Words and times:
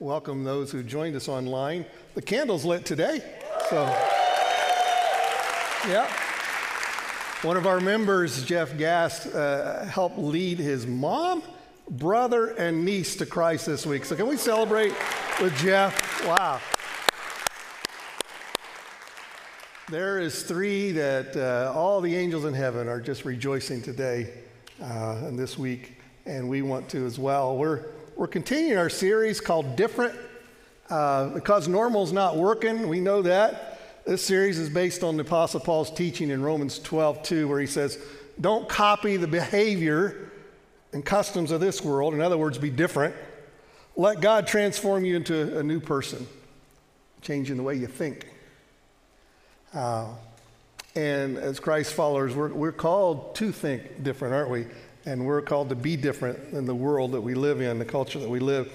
welcome 0.00 0.44
those 0.44 0.72
who 0.72 0.82
joined 0.82 1.14
us 1.14 1.28
online. 1.28 1.84
The 2.14 2.22
candle's 2.22 2.64
lit 2.64 2.86
today, 2.86 3.22
so 3.68 3.84
yeah. 5.86 6.10
One 7.42 7.58
of 7.58 7.66
our 7.66 7.80
members, 7.80 8.42
Jeff 8.46 8.78
Gast, 8.78 9.26
uh, 9.26 9.84
helped 9.84 10.16
lead 10.16 10.58
his 10.58 10.86
mom, 10.86 11.42
brother, 11.90 12.46
and 12.46 12.82
niece 12.82 13.14
to 13.16 13.26
Christ 13.26 13.66
this 13.66 13.84
week. 13.84 14.06
So 14.06 14.16
can 14.16 14.26
we 14.26 14.38
celebrate 14.38 14.94
with 15.38 15.54
Jeff? 15.58 16.26
Wow. 16.26 16.60
There 19.90 20.18
is 20.18 20.44
three 20.44 20.92
that 20.92 21.36
uh, 21.36 21.78
all 21.78 22.00
the 22.00 22.16
angels 22.16 22.46
in 22.46 22.54
heaven 22.54 22.88
are 22.88 23.02
just 23.02 23.26
rejoicing 23.26 23.82
today 23.82 24.32
uh, 24.80 25.24
and 25.24 25.38
this 25.38 25.58
week, 25.58 25.98
and 26.24 26.48
we 26.48 26.62
want 26.62 26.88
to 26.90 27.04
as 27.04 27.18
well. 27.18 27.58
We're, 27.58 27.84
we're 28.20 28.26
continuing 28.26 28.76
our 28.76 28.90
series 28.90 29.40
called 29.40 29.76
Different 29.76 30.14
uh, 30.90 31.30
because 31.30 31.68
normal's 31.68 32.12
not 32.12 32.36
working. 32.36 32.86
We 32.86 33.00
know 33.00 33.22
that. 33.22 33.80
This 34.04 34.22
series 34.22 34.58
is 34.58 34.68
based 34.68 35.02
on 35.02 35.16
the 35.16 35.22
Apostle 35.22 35.60
Paul's 35.60 35.90
teaching 35.90 36.28
in 36.28 36.42
Romans 36.42 36.78
12 36.80 37.22
2, 37.22 37.48
where 37.48 37.58
he 37.58 37.66
says, 37.66 37.98
Don't 38.38 38.68
copy 38.68 39.16
the 39.16 39.26
behavior 39.26 40.30
and 40.92 41.02
customs 41.02 41.50
of 41.50 41.62
this 41.62 41.82
world. 41.82 42.12
In 42.12 42.20
other 42.20 42.36
words, 42.36 42.58
be 42.58 42.68
different. 42.68 43.14
Let 43.96 44.20
God 44.20 44.46
transform 44.46 45.06
you 45.06 45.16
into 45.16 45.58
a 45.58 45.62
new 45.62 45.80
person, 45.80 46.26
changing 47.22 47.56
the 47.56 47.62
way 47.62 47.76
you 47.76 47.86
think. 47.86 48.26
Uh, 49.72 50.08
and 50.94 51.38
as 51.38 51.58
Christ 51.58 51.94
followers, 51.94 52.34
we're, 52.34 52.52
we're 52.52 52.70
called 52.70 53.34
to 53.36 53.50
think 53.50 54.02
different, 54.02 54.34
aren't 54.34 54.50
we? 54.50 54.66
And 55.06 55.24
we're 55.24 55.42
called 55.42 55.70
to 55.70 55.74
be 55.74 55.96
different 55.96 56.52
in 56.52 56.66
the 56.66 56.74
world 56.74 57.12
that 57.12 57.20
we 57.20 57.34
live 57.34 57.60
in, 57.60 57.78
the 57.78 57.84
culture 57.84 58.18
that 58.18 58.28
we 58.28 58.40
live. 58.40 58.70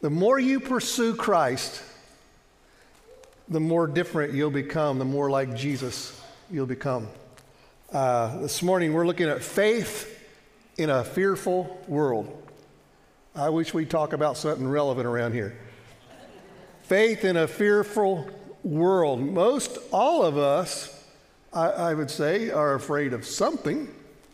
The 0.00 0.10
more 0.10 0.38
you 0.38 0.60
pursue 0.60 1.14
Christ, 1.16 1.82
the 3.48 3.60
more 3.60 3.86
different 3.86 4.34
you'll 4.34 4.50
become, 4.50 4.98
the 4.98 5.04
more 5.04 5.30
like 5.30 5.56
Jesus 5.56 6.20
you'll 6.50 6.66
become. 6.66 7.08
Uh, 7.92 8.38
this 8.40 8.62
morning, 8.62 8.92
we're 8.92 9.06
looking 9.06 9.28
at 9.28 9.42
faith 9.42 10.14
in 10.76 10.90
a 10.90 11.02
fearful 11.02 11.82
world. 11.88 12.30
I 13.34 13.48
wish 13.48 13.74
we'd 13.74 13.90
talk 13.90 14.12
about 14.12 14.36
something 14.36 14.66
relevant 14.68 15.06
around 15.06 15.32
here. 15.32 15.58
Faith 16.82 17.24
in 17.24 17.36
a 17.36 17.48
fearful 17.48 18.28
world. 18.62 19.20
Most 19.20 19.78
all 19.90 20.24
of 20.24 20.38
us, 20.38 21.04
I, 21.52 21.68
I, 21.68 21.94
would 21.94 22.10
say, 22.10 22.50
are 22.50 22.74
afraid 22.74 23.12
of 23.12 23.24
something 23.24 23.88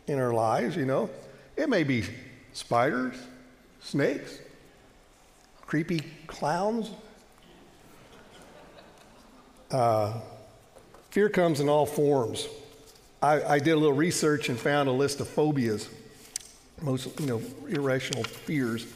in 0.06 0.18
our 0.18 0.32
lives, 0.32 0.76
you 0.76 0.84
know. 0.84 1.10
It 1.56 1.68
may 1.68 1.84
be 1.84 2.04
spiders, 2.52 3.16
snakes, 3.80 4.38
creepy 5.66 6.00
clowns. 6.26 6.90
Uh, 9.70 10.20
fear 11.10 11.28
comes 11.28 11.60
in 11.60 11.68
all 11.68 11.86
forms. 11.86 12.46
I, 13.22 13.54
I 13.54 13.58
did 13.58 13.72
a 13.72 13.76
little 13.76 13.92
research 13.92 14.48
and 14.48 14.58
found 14.58 14.88
a 14.88 14.92
list 14.92 15.20
of 15.20 15.28
phobias, 15.28 15.88
most 16.82 17.18
you 17.18 17.26
know, 17.26 17.42
irrational 17.68 18.24
fears 18.24 18.86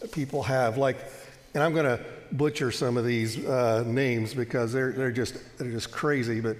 that 0.00 0.10
people 0.10 0.42
have. 0.42 0.76
Like, 0.76 0.98
and 1.54 1.62
I'm 1.62 1.72
going 1.72 1.86
to 1.86 2.04
butcher 2.32 2.72
some 2.72 2.96
of 2.96 3.04
these 3.04 3.44
uh, 3.44 3.84
names 3.86 4.34
because 4.34 4.72
they're, 4.72 4.92
they're, 4.92 5.12
just, 5.12 5.36
they're 5.58 5.70
just 5.70 5.92
crazy. 5.92 6.40
But 6.40 6.56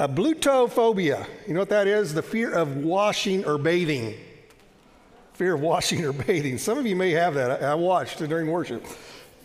ablutophobia, 0.00 1.26
you 1.46 1.52
know 1.52 1.60
what 1.60 1.68
that 1.68 1.86
is? 1.86 2.14
The 2.14 2.22
fear 2.22 2.50
of 2.50 2.78
washing 2.78 3.44
or 3.44 3.58
bathing. 3.58 4.14
Fear 5.34 5.54
of 5.54 5.60
washing 5.60 6.04
or 6.04 6.12
bathing. 6.12 6.56
Some 6.56 6.78
of 6.78 6.86
you 6.86 6.96
may 6.96 7.10
have 7.10 7.34
that. 7.34 7.62
I, 7.62 7.72
I 7.72 7.74
watched 7.74 8.18
during 8.26 8.50
worship. 8.50 8.84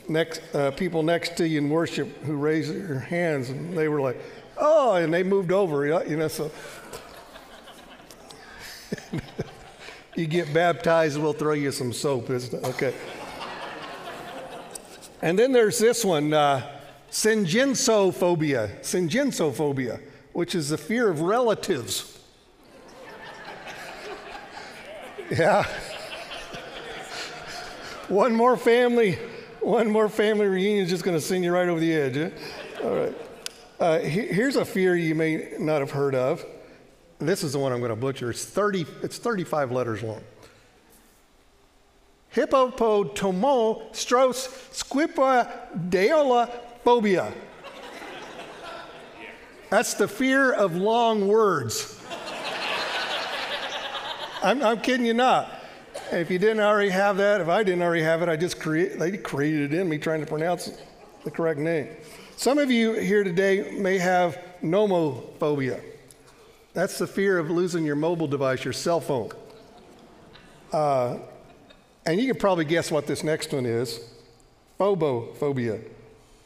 Next, 0.07 0.41
uh, 0.55 0.71
people 0.71 1.03
next 1.03 1.35
to 1.37 1.47
you 1.47 1.57
in 1.57 1.69
worship 1.69 2.23
who 2.23 2.35
raised 2.35 2.73
their 2.73 2.99
hands, 2.99 3.49
and 3.49 3.75
they 3.75 3.87
were 3.87 3.99
like, 3.99 4.17
"Oh," 4.57 4.93
and 4.93 5.13
they 5.13 5.23
moved 5.23 5.51
over. 5.51 5.85
You 6.07 6.15
know, 6.15 6.27
so 6.27 6.51
you 10.15 10.27
get 10.27 10.53
baptized, 10.53 11.19
we'll 11.19 11.33
throw 11.33 11.53
you 11.53 11.71
some 11.71 11.91
soap. 11.91 12.29
Isn't 12.29 12.63
it 12.63 12.67
Okay. 12.69 12.93
And 15.21 15.39
then 15.39 15.51
there's 15.51 15.79
this 15.79 16.05
one, 16.05 16.33
uh, 16.33 16.79
syngensophobia, 17.09 18.79
syngensophobia, 18.81 19.99
which 20.35 20.53
is 20.53 20.67
the 20.67 20.77
fear 20.77 21.09
of 21.09 21.21
relatives. 21.21 22.19
yeah. 25.31 25.65
one 28.09 28.35
more 28.35 28.57
family, 28.57 29.17
one 29.61 29.89
more 29.89 30.09
family 30.09 30.45
reunion 30.45 30.83
is 30.83 30.89
just 30.89 31.05
going 31.05 31.15
to 31.15 31.21
send 31.21 31.45
you 31.45 31.53
right 31.53 31.69
over 31.69 31.79
the 31.79 31.93
edge. 31.93 32.17
Eh? 32.17 32.29
All 32.83 32.95
right. 32.97 33.17
Uh, 33.79 33.99
here's 33.99 34.57
a 34.57 34.65
fear 34.65 34.93
you 34.93 35.15
may 35.15 35.53
not 35.57 35.79
have 35.79 35.91
heard 35.91 36.15
of. 36.15 36.45
This 37.19 37.41
is 37.41 37.53
the 37.53 37.59
one 37.59 37.71
I'm 37.71 37.79
going 37.79 37.91
to 37.91 37.95
butcher. 37.95 38.29
It's 38.29 38.43
30. 38.43 38.85
It's 39.03 39.17
35 39.17 39.71
letters 39.71 40.03
long 40.03 40.21
hippopotomo 42.33 43.95
stros 43.95 44.47
phobia. 46.83 47.31
That's 49.69 49.93
the 49.95 50.07
fear 50.07 50.53
of 50.53 50.75
long 50.75 51.27
words. 51.27 51.99
I'm, 54.43 54.61
I'm, 54.61 54.79
kidding 54.79 55.05
you 55.05 55.13
not. 55.15 55.51
If 56.11 56.29
you 56.29 56.37
didn't 56.37 56.59
already 56.59 56.89
have 56.89 57.17
that, 57.17 57.41
if 57.41 57.47
I 57.47 57.63
didn't 57.63 57.81
already 57.81 58.03
have 58.03 58.21
it, 58.21 58.29
I 58.29 58.35
just 58.35 58.59
create, 58.59 58.99
they 58.99 59.17
created 59.17 59.73
it 59.73 59.79
in 59.79 59.89
me 59.89 59.97
trying 59.97 60.19
to 60.19 60.27
pronounce 60.27 60.71
the 61.23 61.31
correct 61.31 61.59
name. 61.59 61.87
Some 62.37 62.59
of 62.59 62.69
you 62.69 62.93
here 62.93 63.23
today 63.23 63.71
may 63.71 63.97
have 63.97 64.37
nomophobia. 64.61 65.81
That's 66.73 66.99
the 66.99 67.07
fear 67.07 67.39
of 67.39 67.49
losing 67.49 67.85
your 67.85 67.95
mobile 67.95 68.27
device, 68.27 68.63
your 68.63 68.73
cell 68.73 68.99
phone. 68.99 69.31
Uh, 70.71 71.17
and 72.05 72.19
you 72.19 72.27
can 72.27 72.39
probably 72.39 72.65
guess 72.65 72.91
what 72.91 73.07
this 73.07 73.23
next 73.23 73.51
one 73.53 73.65
is 73.65 73.99
phobophobia. 74.79 75.81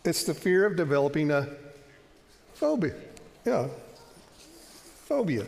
It's 0.05 0.23
the 0.23 0.33
fear 0.33 0.65
of 0.65 0.77
developing 0.77 1.31
a 1.31 1.49
phobia. 2.53 2.93
Yeah, 3.49 3.67
phobia. 5.05 5.45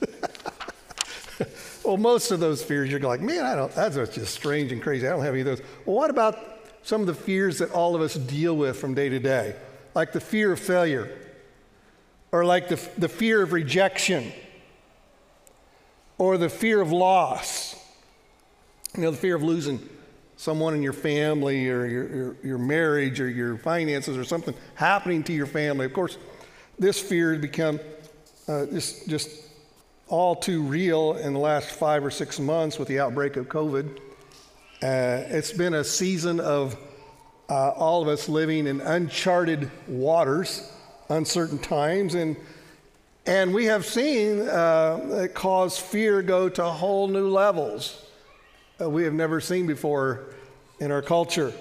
well, 1.84 1.96
most 1.96 2.30
of 2.30 2.40
those 2.40 2.62
fears, 2.62 2.90
you're 2.90 3.00
like, 3.00 3.22
man, 3.22 3.46
I 3.46 3.54
don't, 3.54 3.74
that's 3.74 3.96
just 3.96 4.34
strange 4.34 4.70
and 4.70 4.82
crazy. 4.82 5.06
I 5.06 5.10
don't 5.10 5.24
have 5.24 5.32
any 5.32 5.40
of 5.40 5.46
those. 5.46 5.62
Well, 5.86 5.96
what 5.96 6.10
about 6.10 6.38
some 6.82 7.00
of 7.00 7.06
the 7.06 7.14
fears 7.14 7.58
that 7.58 7.70
all 7.70 7.94
of 7.94 8.02
us 8.02 8.14
deal 8.14 8.54
with 8.54 8.76
from 8.76 8.92
day 8.92 9.08
to 9.08 9.18
day? 9.18 9.56
Like 9.94 10.12
the 10.12 10.20
fear 10.20 10.52
of 10.52 10.60
failure, 10.60 11.10
or 12.32 12.44
like 12.44 12.68
the, 12.68 12.76
the 12.98 13.08
fear 13.08 13.40
of 13.42 13.54
rejection, 13.54 14.30
or 16.18 16.36
the 16.36 16.50
fear 16.50 16.82
of 16.82 16.92
loss 16.92 17.76
you 18.94 19.02
know, 19.02 19.10
the 19.10 19.16
fear 19.16 19.36
of 19.36 19.42
losing 19.42 19.86
someone 20.36 20.74
in 20.74 20.82
your 20.82 20.92
family 20.92 21.68
or 21.68 21.86
your, 21.86 22.08
your, 22.08 22.36
your, 22.42 22.58
marriage 22.58 23.20
or 23.20 23.28
your 23.28 23.56
finances 23.56 24.16
or 24.16 24.24
something 24.24 24.54
happening 24.74 25.22
to 25.24 25.32
your 25.32 25.46
family. 25.46 25.84
Of 25.84 25.92
course, 25.92 26.16
this 26.78 27.00
fear 27.00 27.32
has 27.32 27.40
become 27.40 27.80
uh, 28.46 28.66
just, 28.66 29.08
just 29.08 29.30
all 30.08 30.34
too 30.36 30.62
real 30.62 31.14
in 31.14 31.32
the 31.32 31.38
last 31.38 31.70
five 31.70 32.04
or 32.04 32.10
six 32.10 32.38
months 32.38 32.78
with 32.78 32.88
the 32.88 33.00
outbreak 33.00 33.36
of 33.36 33.48
COVID. 33.48 33.98
Uh, 34.80 35.24
it's 35.28 35.52
been 35.52 35.74
a 35.74 35.84
season 35.84 36.40
of 36.40 36.76
uh, 37.48 37.70
all 37.70 38.02
of 38.02 38.08
us 38.08 38.28
living 38.28 38.66
in 38.66 38.80
uncharted 38.80 39.70
waters, 39.86 40.70
uncertain 41.08 41.58
times, 41.58 42.14
and 42.14 42.36
and 43.26 43.52
we 43.52 43.66
have 43.66 43.84
seen 43.84 44.40
uh, 44.48 45.00
it 45.24 45.34
cause 45.34 45.78
fear 45.78 46.22
go 46.22 46.48
to 46.48 46.64
whole 46.64 47.08
new 47.08 47.28
levels 47.28 48.08
uh, 48.80 48.88
we 48.88 49.02
have 49.02 49.12
never 49.12 49.40
seen 49.40 49.66
before 49.66 50.24
in 50.80 50.90
our 50.90 51.02
culture. 51.02 51.52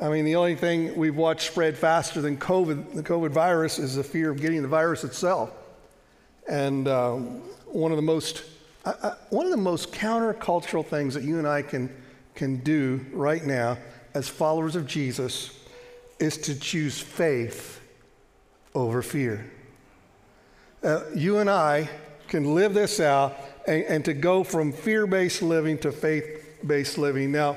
I 0.00 0.08
mean, 0.08 0.24
the 0.24 0.36
only 0.36 0.56
thing 0.56 0.96
we've 0.96 1.16
watched 1.16 1.46
spread 1.46 1.78
faster 1.78 2.20
than 2.20 2.36
COVID, 2.36 2.94
the 2.94 3.02
COVID 3.02 3.30
virus, 3.30 3.78
is 3.78 3.94
the 3.94 4.02
fear 4.02 4.30
of 4.30 4.40
getting 4.40 4.62
the 4.62 4.68
virus 4.68 5.04
itself. 5.04 5.52
And 6.48 6.88
um, 6.88 7.42
one 7.66 7.92
of 7.92 7.96
the 7.96 8.02
most 8.02 8.42
one 9.30 9.46
of 9.46 9.50
the 9.50 9.56
most 9.56 9.92
countercultural 9.92 10.84
things 10.84 11.14
that 11.14 11.22
you 11.22 11.38
and 11.38 11.48
I 11.48 11.62
can 11.62 11.94
can 12.34 12.56
do 12.56 13.04
right 13.12 13.44
now 13.44 13.78
as 14.14 14.28
followers 14.28 14.76
of 14.76 14.86
Jesus 14.86 15.58
is 16.18 16.36
to 16.38 16.58
choose 16.58 17.00
faith 17.00 17.80
over 18.74 19.00
fear. 19.00 19.50
Uh, 20.82 21.00
you 21.14 21.38
and 21.38 21.48
I 21.48 21.88
can 22.28 22.54
live 22.54 22.74
this 22.74 23.00
out 23.00 23.36
and, 23.66 23.84
and 23.84 24.04
to 24.04 24.12
go 24.12 24.44
from 24.44 24.72
fear 24.72 25.06
based 25.06 25.40
living 25.40 25.78
to 25.78 25.92
faith 25.92 26.58
based 26.66 26.98
living. 26.98 27.32
Now, 27.32 27.56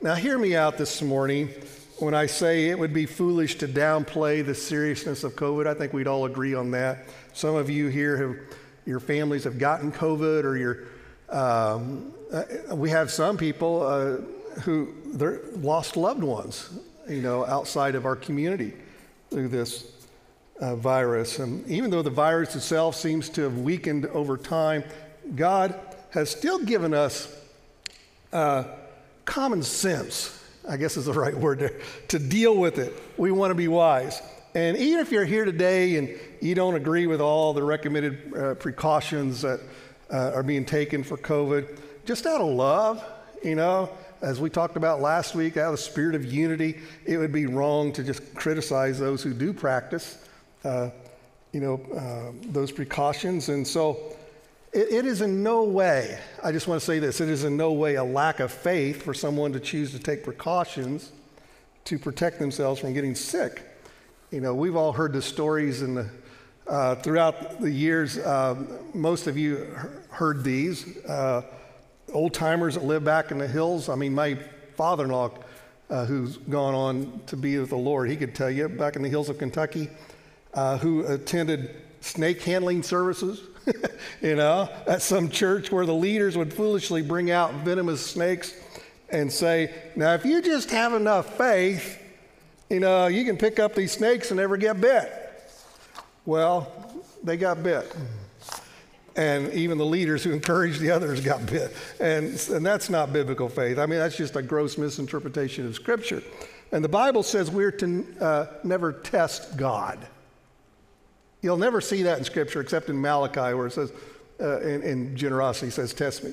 now, 0.00 0.14
hear 0.14 0.38
me 0.38 0.54
out 0.54 0.78
this 0.78 1.02
morning 1.02 1.48
when 1.98 2.14
I 2.14 2.26
say 2.26 2.68
it 2.68 2.78
would 2.78 2.92
be 2.92 3.06
foolish 3.06 3.58
to 3.58 3.68
downplay 3.68 4.44
the 4.44 4.54
seriousness 4.54 5.24
of 5.24 5.34
COVID. 5.34 5.66
I 5.66 5.74
think 5.74 5.92
we'd 5.92 6.06
all 6.06 6.26
agree 6.26 6.54
on 6.54 6.70
that. 6.72 7.06
Some 7.32 7.56
of 7.56 7.68
you 7.68 7.88
here 7.88 8.16
have, 8.16 8.36
your 8.86 9.00
families 9.00 9.44
have 9.44 9.58
gotten 9.58 9.90
COVID, 9.92 10.44
or 10.44 10.56
your, 10.56 10.84
um, 11.28 12.12
uh, 12.32 12.44
we 12.74 12.90
have 12.90 13.10
some 13.10 13.36
people 13.36 13.82
uh, 13.82 14.60
who, 14.60 14.94
their 15.06 15.40
lost 15.56 15.96
loved 15.96 16.22
ones, 16.22 16.70
you 17.08 17.20
know, 17.20 17.44
outside 17.46 17.94
of 17.94 18.06
our 18.06 18.16
community 18.16 18.74
through 19.30 19.48
this 19.48 19.90
uh, 20.60 20.76
virus. 20.76 21.38
And 21.38 21.66
even 21.68 21.90
though 21.90 22.02
the 22.02 22.10
virus 22.10 22.54
itself 22.54 22.94
seems 22.94 23.28
to 23.30 23.42
have 23.42 23.58
weakened 23.58 24.06
over 24.06 24.36
time, 24.36 24.84
God 25.34 25.74
has 26.10 26.30
still 26.30 26.58
given 26.58 26.94
us 26.94 27.34
uh, 28.32 28.64
common 29.24 29.62
sense, 29.62 30.37
I 30.68 30.76
guess 30.76 30.96
is 30.96 31.06
the 31.06 31.12
right 31.12 31.34
word, 31.34 31.60
to, 31.60 31.72
to 32.08 32.18
deal 32.18 32.56
with 32.56 32.78
it. 32.78 32.92
We 33.16 33.30
want 33.30 33.50
to 33.50 33.54
be 33.54 33.68
wise. 33.68 34.20
And 34.54 34.76
even 34.76 35.00
if 35.00 35.10
you're 35.10 35.24
here 35.24 35.44
today 35.44 35.96
and 35.96 36.10
you 36.40 36.54
don't 36.54 36.74
agree 36.74 37.06
with 37.06 37.20
all 37.20 37.52
the 37.52 37.62
recommended 37.62 38.34
uh, 38.34 38.54
precautions 38.54 39.42
that 39.42 39.60
uh, 40.10 40.32
are 40.34 40.42
being 40.42 40.64
taken 40.64 41.02
for 41.02 41.16
COVID, 41.16 41.78
just 42.04 42.26
out 42.26 42.40
of 42.40 42.48
love, 42.48 43.04
you 43.42 43.54
know, 43.54 43.90
as 44.20 44.40
we 44.40 44.50
talked 44.50 44.76
about 44.76 45.00
last 45.00 45.34
week, 45.34 45.56
out 45.56 45.66
of 45.66 45.72
the 45.72 45.82
spirit 45.82 46.14
of 46.14 46.24
unity, 46.24 46.80
it 47.06 47.18
would 47.18 47.32
be 47.32 47.46
wrong 47.46 47.92
to 47.92 48.02
just 48.02 48.34
criticize 48.34 48.98
those 48.98 49.22
who 49.22 49.32
do 49.32 49.52
practice, 49.52 50.26
uh, 50.64 50.90
you 51.52 51.60
know, 51.60 51.80
uh, 51.96 52.32
those 52.50 52.72
precautions. 52.72 53.48
And 53.48 53.66
so 53.66 54.16
it, 54.78 54.92
it 54.92 55.06
is 55.06 55.20
in 55.22 55.42
no 55.42 55.64
way, 55.64 56.18
I 56.42 56.52
just 56.52 56.68
want 56.68 56.80
to 56.80 56.86
say 56.86 57.00
this, 57.00 57.20
it 57.20 57.28
is 57.28 57.44
in 57.44 57.56
no 57.56 57.72
way 57.72 57.96
a 57.96 58.04
lack 58.04 58.38
of 58.38 58.52
faith 58.52 59.02
for 59.02 59.12
someone 59.12 59.52
to 59.52 59.60
choose 59.60 59.90
to 59.92 59.98
take 59.98 60.22
precautions 60.22 61.10
to 61.84 61.98
protect 61.98 62.38
themselves 62.38 62.80
from 62.80 62.94
getting 62.94 63.14
sick. 63.14 63.62
You 64.30 64.40
know, 64.40 64.54
we've 64.54 64.76
all 64.76 64.92
heard 64.92 65.12
the 65.12 65.22
stories 65.22 65.82
in 65.82 65.94
the, 65.94 66.08
uh, 66.68 66.94
throughout 66.96 67.60
the 67.60 67.70
years. 67.70 68.18
Uh, 68.18 68.62
most 68.94 69.26
of 69.26 69.36
you 69.36 69.66
heard 70.10 70.44
these. 70.44 71.04
Uh, 71.04 71.42
old 72.12 72.32
timers 72.32 72.74
that 72.74 72.84
live 72.84 73.04
back 73.04 73.30
in 73.30 73.38
the 73.38 73.48
hills. 73.48 73.88
I 73.88 73.96
mean, 73.96 74.14
my 74.14 74.38
father 74.76 75.04
in 75.04 75.10
law, 75.10 75.32
uh, 75.90 76.04
who's 76.04 76.36
gone 76.36 76.74
on 76.74 77.20
to 77.26 77.36
be 77.36 77.58
with 77.58 77.70
the 77.70 77.76
Lord, 77.76 78.10
he 78.10 78.16
could 78.16 78.34
tell 78.34 78.50
you 78.50 78.68
back 78.68 78.96
in 78.96 79.02
the 79.02 79.08
hills 79.08 79.28
of 79.28 79.38
Kentucky, 79.38 79.88
uh, 80.54 80.78
who 80.78 81.04
attended 81.06 81.74
snake 82.00 82.42
handling 82.42 82.82
services, 82.82 83.42
you 84.22 84.34
know, 84.34 84.68
at 84.86 85.02
some 85.02 85.28
church 85.28 85.70
where 85.70 85.86
the 85.86 85.94
leaders 85.94 86.36
would 86.36 86.52
foolishly 86.52 87.02
bring 87.02 87.30
out 87.30 87.52
venomous 87.64 88.04
snakes 88.04 88.54
and 89.10 89.32
say, 89.32 89.74
Now, 89.96 90.14
if 90.14 90.24
you 90.24 90.42
just 90.42 90.70
have 90.70 90.94
enough 90.94 91.36
faith, 91.36 92.02
you 92.70 92.80
know, 92.80 93.06
you 93.06 93.24
can 93.24 93.36
pick 93.36 93.58
up 93.58 93.74
these 93.74 93.92
snakes 93.92 94.30
and 94.30 94.38
never 94.38 94.56
get 94.56 94.80
bit. 94.80 95.12
Well, 96.26 96.70
they 97.24 97.36
got 97.36 97.62
bit. 97.62 97.94
And 99.16 99.52
even 99.52 99.78
the 99.78 99.86
leaders 99.86 100.22
who 100.22 100.30
encouraged 100.32 100.80
the 100.80 100.90
others 100.90 101.20
got 101.20 101.44
bit. 101.46 101.74
And, 101.98 102.26
and 102.50 102.64
that's 102.64 102.88
not 102.88 103.12
biblical 103.12 103.48
faith. 103.48 103.78
I 103.78 103.86
mean, 103.86 103.98
that's 103.98 104.16
just 104.16 104.36
a 104.36 104.42
gross 104.42 104.78
misinterpretation 104.78 105.66
of 105.66 105.74
Scripture. 105.74 106.22
And 106.70 106.84
the 106.84 106.88
Bible 106.88 107.22
says 107.22 107.50
we're 107.50 107.72
to 107.72 108.06
uh, 108.20 108.46
never 108.62 108.92
test 108.92 109.56
God. 109.56 109.98
You'll 111.40 111.56
never 111.56 111.80
see 111.80 112.02
that 112.02 112.18
in 112.18 112.24
Scripture 112.24 112.60
except 112.60 112.88
in 112.88 113.00
Malachi, 113.00 113.54
where 113.54 113.66
it 113.66 113.72
says, 113.72 113.92
uh, 114.40 114.60
in, 114.60 114.82
in, 114.82 115.16
generosity, 115.16 115.70
says, 115.70 115.94
test 115.94 116.24
me. 116.24 116.32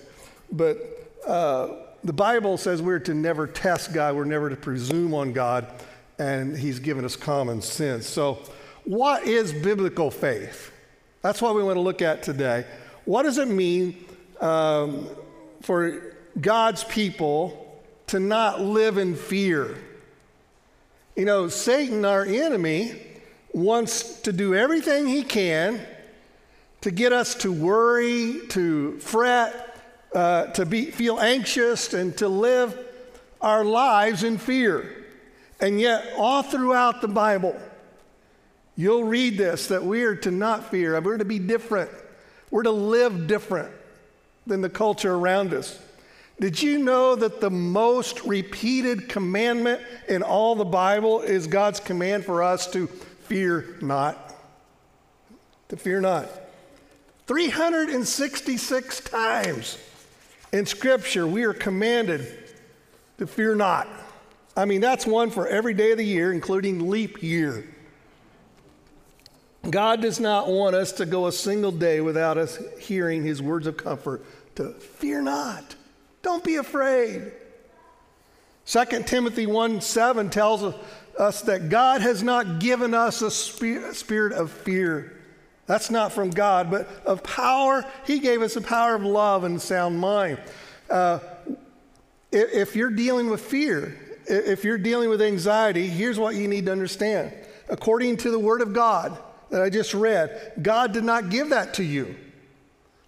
But 0.51 0.77
uh, 1.27 1.75
the 2.03 2.13
Bible 2.13 2.57
says 2.57 2.81
we're 2.81 2.99
to 2.99 3.13
never 3.13 3.47
test 3.47 3.93
God, 3.93 4.15
we're 4.15 4.25
never 4.25 4.49
to 4.49 4.55
presume 4.55 5.13
on 5.13 5.33
God, 5.33 5.67
and 6.17 6.57
He's 6.57 6.79
given 6.79 7.05
us 7.05 7.15
common 7.15 7.61
sense. 7.61 8.07
So, 8.07 8.39
what 8.83 9.23
is 9.25 9.51
biblical 9.51 10.11
faith? 10.11 10.71
That's 11.21 11.41
what 11.41 11.55
we 11.55 11.63
want 11.63 11.77
to 11.77 11.81
look 11.81 12.03
at 12.03 12.21
today. 12.21 12.65
What 13.05 13.23
does 13.23 13.39
it 13.39 13.47
mean 13.47 14.05
um, 14.39 15.07
for 15.61 16.15
God's 16.39 16.83
people 16.83 17.81
to 18.07 18.19
not 18.19 18.61
live 18.61 18.97
in 18.97 19.15
fear? 19.15 19.75
You 21.15 21.25
know, 21.25 21.47
Satan, 21.47 22.05
our 22.05 22.23
enemy, 22.25 23.01
wants 23.55 24.19
to 24.19 24.33
do 24.33 24.53
everything 24.53 25.07
he 25.07 25.23
can 25.23 25.79
to 26.81 26.91
get 26.91 27.13
us 27.13 27.35
to 27.35 27.53
worry, 27.53 28.41
to 28.49 28.99
fret, 28.99 29.81
uh, 30.13 30.47
to 30.47 30.65
be, 30.65 30.91
feel 30.91 31.19
anxious, 31.21 31.93
and 31.93 32.17
to 32.17 32.27
live 32.27 32.77
our 33.39 33.63
lives 33.63 34.23
in 34.23 34.37
fear. 34.37 35.05
And 35.61 35.79
yet, 35.79 36.05
all 36.17 36.43
throughout 36.43 36.99
the 36.99 37.07
Bible, 37.07 37.57
you'll 38.75 39.05
read 39.05 39.37
this 39.37 39.67
that 39.67 39.83
we 39.83 40.03
are 40.03 40.17
to 40.17 40.31
not 40.31 40.69
fear, 40.69 40.99
we're 40.99 41.17
to 41.17 41.23
be 41.23 41.39
different, 41.39 41.89
we're 42.51 42.63
to 42.63 42.71
live 42.71 43.25
different 43.25 43.71
than 44.45 44.59
the 44.59 44.69
culture 44.69 45.13
around 45.13 45.53
us. 45.53 45.79
Did 46.41 46.61
you 46.61 46.77
know 46.77 47.15
that 47.15 47.39
the 47.39 47.49
most 47.49 48.21
repeated 48.25 49.07
commandment 49.07 49.81
in 50.09 50.23
all 50.23 50.55
the 50.55 50.65
Bible 50.65 51.21
is 51.21 51.47
God's 51.47 51.79
command 51.79 52.25
for 52.25 52.43
us 52.43 52.67
to 52.73 52.89
fear 53.25 53.77
not. 53.81 54.33
To 55.69 55.77
fear 55.77 55.99
not. 55.99 56.29
366 57.27 58.99
times 59.01 59.77
in 60.51 60.65
Scripture, 60.65 61.25
we 61.25 61.43
are 61.43 61.53
commanded 61.53 62.49
to 63.17 63.27
fear 63.27 63.55
not. 63.55 63.87
I 64.55 64.65
mean, 64.65 64.79
that's 64.79 65.05
one 65.05 65.31
for 65.31 65.47
every 65.47 65.73
day 65.73 65.91
of 65.91 65.97
the 65.97 66.05
year, 66.05 66.31
including 66.31 66.89
leap 66.89 67.21
year. 67.21 67.65
God 69.69 70.01
does 70.01 70.19
not 70.19 70.47
want 70.47 70.75
us 70.75 70.91
to 70.93 71.05
go 71.05 71.27
a 71.27 71.31
single 71.31 71.71
day 71.71 71.99
without 71.99 72.37
us 72.37 72.59
hearing 72.79 73.23
his 73.23 73.41
words 73.41 73.67
of 73.67 73.75
comfort 73.77 74.23
to 74.55 74.69
fear 74.73 75.21
not. 75.21 75.75
Don't 76.21 76.43
be 76.43 76.55
afraid. 76.55 77.31
2 78.67 78.85
Timothy 79.05 79.45
1 79.45 79.81
7 79.81 80.29
tells 80.29 80.63
us 80.63 80.75
us 81.17 81.41
that 81.43 81.69
God 81.69 82.01
has 82.01 82.23
not 82.23 82.59
given 82.59 82.93
us 82.93 83.21
a 83.21 83.31
spirit 83.31 84.33
of 84.33 84.51
fear. 84.51 85.13
That's 85.67 85.89
not 85.89 86.11
from 86.11 86.29
God, 86.29 86.69
but 86.69 86.87
of 87.05 87.23
power. 87.23 87.83
He 88.05 88.19
gave 88.19 88.41
us 88.41 88.55
a 88.55 88.61
power 88.61 88.95
of 88.95 89.03
love 89.03 89.43
and 89.43 89.59
sound 89.61 89.99
mind. 89.99 90.39
Uh, 90.89 91.19
if 92.31 92.75
you're 92.75 92.91
dealing 92.91 93.29
with 93.29 93.41
fear, 93.41 93.97
if 94.27 94.63
you're 94.63 94.77
dealing 94.77 95.09
with 95.09 95.21
anxiety, 95.21 95.87
here's 95.87 96.19
what 96.19 96.35
you 96.35 96.47
need 96.47 96.65
to 96.65 96.71
understand. 96.71 97.33
According 97.69 98.17
to 98.17 98.31
the 98.31 98.39
Word 98.39 98.61
of 98.61 98.73
God 98.73 99.17
that 99.49 99.61
I 99.61 99.69
just 99.69 99.93
read, 99.93 100.53
God 100.61 100.91
did 100.93 101.03
not 101.03 101.29
give 101.29 101.49
that 101.49 101.75
to 101.75 101.83
you. 101.83 102.15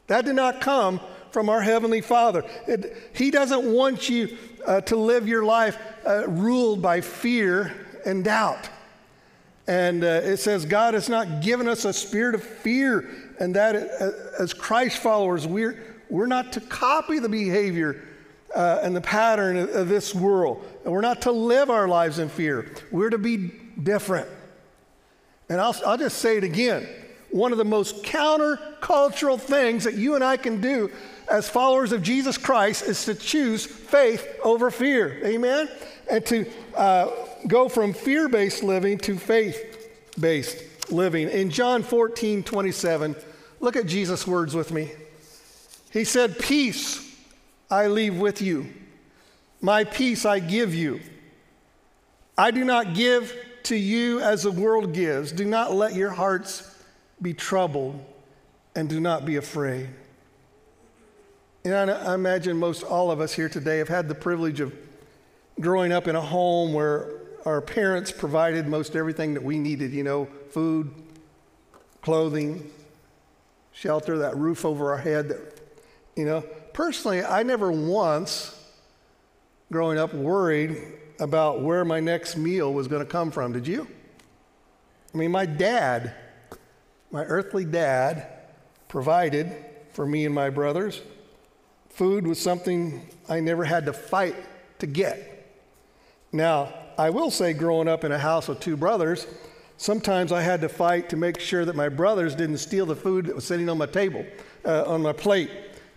That 0.07 0.25
did 0.25 0.35
not 0.35 0.61
come 0.61 0.99
from 1.31 1.49
our 1.49 1.61
Heavenly 1.61 2.01
Father. 2.01 2.43
It, 2.67 3.11
he 3.13 3.29
doesn't 3.29 3.71
want 3.71 4.09
you 4.09 4.37
uh, 4.65 4.81
to 4.81 4.95
live 4.95 5.27
your 5.27 5.43
life 5.43 5.77
uh, 6.05 6.27
ruled 6.27 6.81
by 6.81 7.01
fear 7.01 7.86
and 8.07 8.23
doubt. 8.23 8.69
And 9.67 10.03
uh, 10.03 10.21
it 10.23 10.37
says, 10.37 10.65
God 10.65 10.93
has 10.93 11.09
not 11.09 11.41
given 11.41 11.67
us 11.67 11.83
a 11.83 11.91
spirit 11.91 12.35
of 12.35 12.41
fear, 12.41 13.09
and 13.39 13.55
that 13.55 13.75
uh, 13.75 14.11
as 14.41 14.53
Christ 14.53 14.99
followers, 14.99 15.45
we're, 15.45 15.83
we're 16.09 16.27
not 16.27 16.53
to 16.53 16.61
copy 16.61 17.19
the 17.19 17.27
behavior 17.27 18.01
uh, 18.55 18.79
and 18.81 18.95
the 18.95 19.01
pattern 19.01 19.57
of, 19.57 19.69
of 19.75 19.89
this 19.89 20.15
world. 20.15 20.65
And 20.85 20.93
we're 20.93 21.01
not 21.01 21.23
to 21.23 21.31
live 21.31 21.69
our 21.69 21.87
lives 21.87 22.19
in 22.19 22.29
fear. 22.29 22.71
We're 22.91 23.09
to 23.09 23.17
be 23.17 23.51
different. 23.83 24.29
And 25.49 25.59
I'll, 25.59 25.75
I'll 25.85 25.97
just 25.97 26.19
say 26.19 26.37
it 26.37 26.43
again. 26.45 26.87
One 27.29 27.51
of 27.51 27.57
the 27.57 27.65
most 27.65 28.03
countercultural 28.03 29.39
things 29.39 29.83
that 29.83 29.95
you 29.95 30.15
and 30.15 30.23
I 30.23 30.37
can 30.37 30.61
do 30.61 30.89
as 31.29 31.49
followers 31.49 31.91
of 31.91 32.01
Jesus 32.01 32.37
Christ 32.37 32.83
is 32.83 33.03
to 33.03 33.13
choose 33.13 33.65
faith 33.65 34.25
over 34.43 34.71
fear. 34.71 35.19
Amen? 35.25 35.69
And 36.09 36.25
to 36.27 36.49
uh, 36.75 37.11
go 37.47 37.69
from 37.69 37.93
fear 37.93 38.29
based 38.29 38.63
living 38.63 38.97
to 38.99 39.17
faith 39.17 40.13
based 40.19 40.63
living. 40.91 41.29
In 41.29 41.49
John 41.49 41.83
14, 41.83 42.43
27, 42.43 43.15
look 43.59 43.75
at 43.75 43.85
Jesus' 43.85 44.25
words 44.25 44.55
with 44.55 44.71
me. 44.71 44.91
He 45.91 46.03
said, 46.03 46.39
Peace 46.39 47.03
I 47.69 47.87
leave 47.87 48.17
with 48.17 48.41
you, 48.41 48.67
my 49.61 49.83
peace 49.83 50.25
I 50.25 50.39
give 50.39 50.73
you. 50.73 51.01
I 52.37 52.51
do 52.51 52.63
not 52.63 52.93
give 52.93 53.35
to 53.63 53.75
you 53.75 54.21
as 54.21 54.43
the 54.43 54.51
world 54.51 54.93
gives. 54.93 55.31
Do 55.31 55.43
not 55.43 55.73
let 55.73 55.95
your 55.95 56.11
hearts 56.11 56.75
be 57.21 57.33
troubled 57.33 57.99
and 58.75 58.87
do 58.87 58.99
not 58.99 59.25
be 59.25 59.37
afraid. 59.37 59.89
And 61.65 61.91
I, 61.91 62.13
imagine 62.13 62.57
most 62.57 62.83
all 62.83 63.11
of 63.11 63.19
us 63.19 63.33
here 63.33 63.49
today 63.49 63.79
have 63.79 63.89
had 63.89 64.07
the 64.07 64.15
privilege 64.15 64.59
of 64.59 64.73
growing 65.59 65.91
up 65.91 66.07
in 66.07 66.15
a 66.15 66.21
home 66.21 66.73
where 66.73 67.09
our 67.45 67.61
parents 67.61 68.11
provided 68.11 68.67
most 68.67 68.95
everything 68.95 69.33
that 69.33 69.43
we 69.43 69.57
needed, 69.57 69.93
you 69.93 70.03
know, 70.03 70.27
food, 70.51 70.93
clothing, 72.01 72.69
shelter, 73.71 74.19
that 74.19 74.35
roof 74.35 74.65
over 74.65 74.91
our 74.91 74.97
head. 74.97 75.29
That, 75.29 75.61
you 76.15 76.25
know, 76.25 76.41
personally, 76.73 77.23
I 77.23 77.43
never 77.43 77.71
once, 77.71 78.53
growing 79.71 79.97
up, 79.97 80.13
worried 80.13 80.77
about 81.19 81.61
where 81.61 81.85
my 81.85 81.99
next 81.99 82.37
meal 82.37 82.73
was 82.73 82.87
going 82.87 83.03
to 83.03 83.09
come 83.09 83.31
from. 83.31 83.53
Did 83.53 83.67
you? 83.67 83.87
I 85.13 85.17
mean, 85.17 85.31
my 85.31 85.45
dad, 85.45 86.13
my 87.11 87.23
earthly 87.23 87.65
dad, 87.65 88.27
provided 88.87 89.55
for 89.93 90.05
me 90.05 90.25
and 90.25 90.35
my 90.35 90.49
brothers. 90.49 91.01
Food 91.89 92.27
was 92.27 92.39
something 92.39 93.07
I 93.27 93.39
never 93.39 93.63
had 93.63 93.85
to 93.87 93.93
fight 93.93 94.35
to 94.79 94.85
get. 94.85 95.36
Now, 96.31 96.73
I 96.97 97.09
will 97.09 97.31
say, 97.31 97.53
growing 97.53 97.87
up 97.87 98.03
in 98.03 98.11
a 98.11 98.19
house 98.19 98.47
with 98.47 98.59
two 98.59 98.75
brothers, 98.75 99.27
sometimes 99.77 100.31
I 100.31 100.41
had 100.41 100.61
to 100.61 100.69
fight 100.69 101.09
to 101.09 101.15
make 101.15 101.39
sure 101.39 101.63
that 101.65 101.75
my 101.75 101.89
brothers 101.89 102.35
didn't 102.35 102.57
steal 102.57 102.85
the 102.85 102.95
food 102.95 103.27
that 103.27 103.35
was 103.35 103.45
sitting 103.45 103.69
on 103.69 103.77
my 103.77 103.85
table, 103.85 104.25
uh, 104.65 104.83
on 104.85 105.01
my 105.01 105.13
plate. 105.13 105.51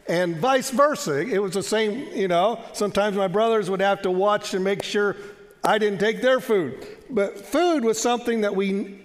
And 0.08 0.36
vice 0.36 0.70
versa. 0.70 1.20
It 1.20 1.40
was 1.40 1.54
the 1.54 1.62
same, 1.62 2.06
you 2.12 2.28
know. 2.28 2.60
Sometimes 2.72 3.16
my 3.16 3.28
brothers 3.28 3.70
would 3.70 3.80
have 3.80 4.02
to 4.02 4.10
watch 4.10 4.50
to 4.50 4.60
make 4.60 4.82
sure 4.82 5.16
I 5.62 5.78
didn't 5.78 6.00
take 6.00 6.20
their 6.20 6.40
food. 6.40 6.86
But 7.08 7.38
food 7.38 7.84
was 7.84 8.00
something 8.00 8.40
that 8.42 8.54
we 8.54 8.98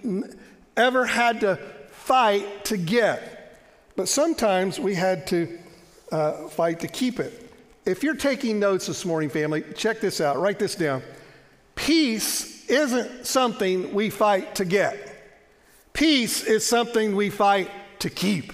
ever 0.76 1.06
had 1.06 1.40
to 1.40 1.56
fight 1.90 2.64
to 2.66 2.76
get. 2.76 3.58
But 3.94 4.08
sometimes 4.08 4.78
we 4.78 4.94
had 4.94 5.26
to 5.28 5.58
uh, 6.12 6.48
fight 6.48 6.80
to 6.80 6.88
keep 6.88 7.20
it. 7.20 7.50
If 7.84 8.02
you're 8.02 8.16
taking 8.16 8.58
notes 8.58 8.86
this 8.86 9.04
morning, 9.04 9.28
family, 9.30 9.64
check 9.74 10.00
this 10.00 10.20
out. 10.20 10.38
Write 10.38 10.58
this 10.58 10.74
down. 10.74 11.02
Peace 11.76 12.68
isn't 12.68 13.26
something 13.26 13.94
we 13.94 14.10
fight 14.10 14.56
to 14.56 14.64
get, 14.64 14.96
peace 15.92 16.42
is 16.42 16.66
something 16.66 17.14
we 17.14 17.30
fight 17.30 17.70
to 18.00 18.10
keep. 18.10 18.52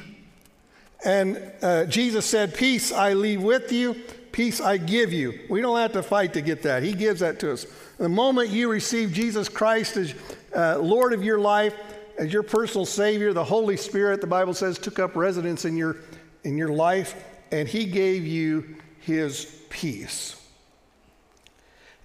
And 1.05 1.52
uh, 1.62 1.87
Jesus 1.87 2.26
said, 2.26 2.55
Peace 2.55 2.93
I 2.93 3.14
leave 3.14 3.43
with 3.43 3.73
you, 3.73 3.97
peace 4.31 4.61
I 4.61 4.76
give 4.76 5.12
you. 5.12 5.41
We 5.50 5.61
don't 5.61 5.79
have 5.79 5.93
to 5.93 6.02
fight 6.02 6.35
to 6.35 6.41
get 6.43 6.62
that. 6.62 6.83
He 6.83 6.93
gives 6.93 7.21
that 7.21 7.41
to 7.41 7.52
us. 7.52 7.67
The 7.99 8.09
moment 8.09 8.50
you 8.50 8.71
receive 8.71 9.12
Jesus 9.12 9.49
Christ 9.49 9.97
as 9.97 10.14
uh, 10.55 10.79
Lord 10.79 11.12
of 11.12 11.25
your 11.25 11.38
life, 11.38 11.75
as 12.19 12.33
your 12.33 12.43
personal 12.43 12.87
Savior, 12.87 13.33
the 13.33 13.45
Holy 13.45 13.76
Spirit, 13.76 14.21
the 14.21 14.26
Bible 14.26 14.55
says, 14.55 14.79
took 14.79 14.99
up 14.99 15.17
residence 15.17 15.64
in 15.64 15.76
your, 15.76 15.97
in 16.45 16.57
your 16.57 16.73
life, 16.73 17.14
and 17.50 17.67
He 17.67 17.85
gave 17.85 18.25
you 18.25 18.76
His 19.00 19.62
peace. 19.71 20.42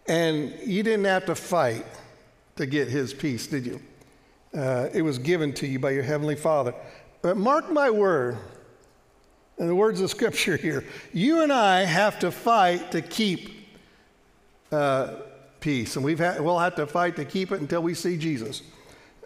And 0.07 0.53
you 0.65 0.83
didn't 0.83 1.05
have 1.05 1.25
to 1.25 1.35
fight 1.35 1.85
to 2.55 2.65
get 2.65 2.87
His 2.87 3.13
peace, 3.13 3.47
did 3.47 3.65
you? 3.65 3.81
Uh, 4.55 4.89
it 4.93 5.01
was 5.01 5.19
given 5.19 5.53
to 5.53 5.67
you 5.67 5.79
by 5.79 5.91
your 5.91 6.03
Heavenly 6.03 6.35
Father. 6.35 6.73
But 7.21 7.37
mark 7.37 7.71
my 7.71 7.89
word, 7.89 8.37
in 9.57 9.67
the 9.67 9.75
words 9.75 10.01
of 10.01 10.09
Scripture 10.09 10.57
here, 10.57 10.83
you 11.13 11.41
and 11.41 11.51
I 11.51 11.83
have 11.83 12.19
to 12.19 12.31
fight 12.31 12.91
to 12.91 13.01
keep 13.01 13.51
uh, 14.71 15.15
peace. 15.59 15.95
And 15.95 16.05
we've 16.05 16.19
we'll 16.19 16.59
have 16.59 16.75
to 16.75 16.87
fight 16.87 17.15
to 17.17 17.25
keep 17.25 17.51
it 17.51 17.59
until 17.59 17.81
we 17.81 17.93
see 17.93 18.17
Jesus. 18.17 18.61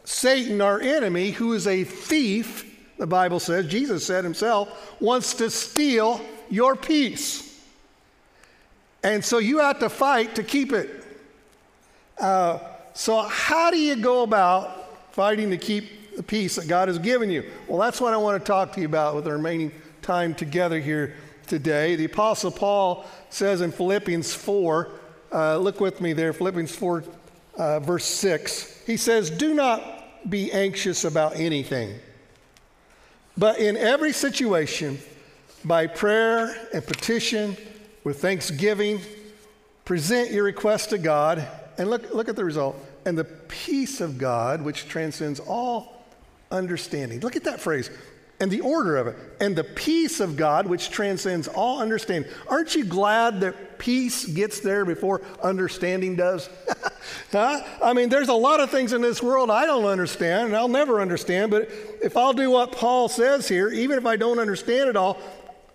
Satan, 0.03 0.61
our 0.61 0.81
enemy, 0.81 1.31
who 1.31 1.53
is 1.53 1.67
a 1.67 1.83
thief, 1.83 2.67
the 2.97 3.07
Bible 3.07 3.39
says, 3.39 3.67
Jesus 3.67 4.05
said 4.05 4.23
himself, 4.23 4.95
wants 4.99 5.35
to 5.35 5.49
steal 5.49 6.21
your 6.49 6.75
peace. 6.75 7.50
And 9.03 9.23
so 9.23 9.39
you 9.39 9.59
have 9.59 9.79
to 9.79 9.89
fight 9.89 10.35
to 10.35 10.43
keep 10.43 10.73
it. 10.73 11.03
Uh, 12.19 12.59
so, 12.93 13.21
how 13.21 13.71
do 13.71 13.79
you 13.79 13.95
go 13.95 14.21
about 14.21 15.13
fighting 15.13 15.49
to 15.49 15.57
keep 15.57 16.15
the 16.15 16.23
peace 16.23 16.55
that 16.57 16.67
God 16.67 16.87
has 16.87 16.99
given 16.99 17.29
you? 17.29 17.49
Well, 17.67 17.79
that's 17.79 17.99
what 17.99 18.13
I 18.13 18.17
want 18.17 18.41
to 18.41 18.45
talk 18.45 18.73
to 18.73 18.81
you 18.81 18.85
about 18.85 19.15
with 19.15 19.23
the 19.23 19.31
remaining 19.31 19.71
time 20.01 20.35
together 20.35 20.79
here 20.79 21.15
today. 21.47 21.95
The 21.95 22.05
Apostle 22.05 22.51
Paul 22.51 23.05
says 23.29 23.61
in 23.61 23.71
Philippians 23.71 24.33
4, 24.33 24.91
uh, 25.31 25.57
look 25.57 25.79
with 25.79 26.01
me 26.01 26.13
there, 26.13 26.33
Philippians 26.33 26.75
4, 26.75 27.03
uh, 27.57 27.79
verse 27.79 28.05
6. 28.05 28.83
He 28.85 28.97
says, 28.97 29.29
Do 29.29 29.53
not 29.53 30.29
be 30.29 30.51
anxious 30.51 31.05
about 31.05 31.35
anything, 31.37 31.95
but 33.37 33.59
in 33.59 33.77
every 33.77 34.11
situation, 34.11 34.99
by 35.63 35.87
prayer 35.87 36.55
and 36.73 36.85
petition, 36.85 37.55
with 38.03 38.21
thanksgiving, 38.21 39.01
present 39.85 40.31
your 40.31 40.43
request 40.43 40.89
to 40.91 40.97
God, 40.97 41.47
and 41.77 41.89
look, 41.89 42.13
look 42.13 42.29
at 42.29 42.35
the 42.35 42.45
result. 42.45 42.75
And 43.05 43.17
the 43.17 43.23
peace 43.23 44.01
of 44.01 44.17
God, 44.17 44.61
which 44.61 44.87
transcends 44.87 45.39
all 45.39 46.05
understanding. 46.51 47.19
Look 47.21 47.35
at 47.35 47.45
that 47.45 47.59
phrase 47.59 47.89
and 48.41 48.49
the 48.49 48.61
order 48.61 48.97
of 48.97 49.05
it. 49.07 49.15
And 49.39 49.55
the 49.55 49.63
peace 49.63 50.19
of 50.19 50.35
God, 50.35 50.65
which 50.65 50.89
transcends 50.89 51.47
all 51.47 51.79
understanding. 51.79 52.29
Aren't 52.47 52.75
you 52.75 52.83
glad 52.83 53.39
that 53.41 53.77
peace 53.77 54.25
gets 54.25 54.59
there 54.59 54.83
before 54.83 55.21
understanding 55.43 56.15
does? 56.15 56.49
huh? 57.31 57.63
I 57.83 57.93
mean, 57.93 58.09
there's 58.09 58.29
a 58.29 58.33
lot 58.33 58.59
of 58.59 58.71
things 58.71 58.93
in 58.93 59.01
this 59.01 59.21
world 59.21 59.51
I 59.51 59.67
don't 59.67 59.85
understand, 59.85 60.47
and 60.47 60.55
I'll 60.55 60.67
never 60.67 60.99
understand, 60.99 61.51
but 61.51 61.69
if 62.01 62.17
I'll 62.17 62.33
do 62.33 62.49
what 62.49 62.71
Paul 62.71 63.09
says 63.09 63.47
here, 63.47 63.69
even 63.69 63.99
if 63.99 64.07
I 64.07 64.15
don't 64.15 64.39
understand 64.39 64.89
it 64.89 64.95
all, 64.95 65.19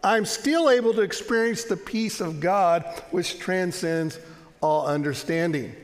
I'm 0.07 0.25
still 0.25 0.71
able 0.71 0.95
to 0.95 1.01
experience 1.01 1.65
the 1.65 1.77
peace 1.77 2.21
of 2.21 2.39
God, 2.39 2.85
which 3.11 3.41
transcends 3.41 4.21
all 4.61 4.87
understanding. 4.87 5.75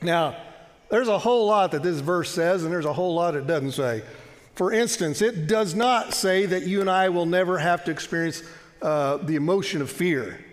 Now, 0.00 0.36
there's 0.88 1.06
a 1.06 1.20
whole 1.20 1.46
lot 1.46 1.70
that 1.70 1.84
this 1.84 2.00
verse 2.00 2.32
says, 2.32 2.64
and 2.64 2.72
there's 2.72 2.84
a 2.84 2.92
whole 2.92 3.14
lot 3.14 3.36
it 3.36 3.46
doesn't 3.46 3.72
say. 3.72 4.02
For 4.56 4.72
instance, 4.72 5.22
it 5.22 5.46
does 5.46 5.72
not 5.72 6.14
say 6.14 6.46
that 6.46 6.66
you 6.66 6.80
and 6.80 6.90
I 6.90 7.10
will 7.10 7.24
never 7.24 7.58
have 7.58 7.84
to 7.84 7.92
experience 7.92 8.42
uh, 8.82 9.18
the 9.18 9.36
emotion 9.36 9.80
of 9.82 9.88
fear. 9.88 10.44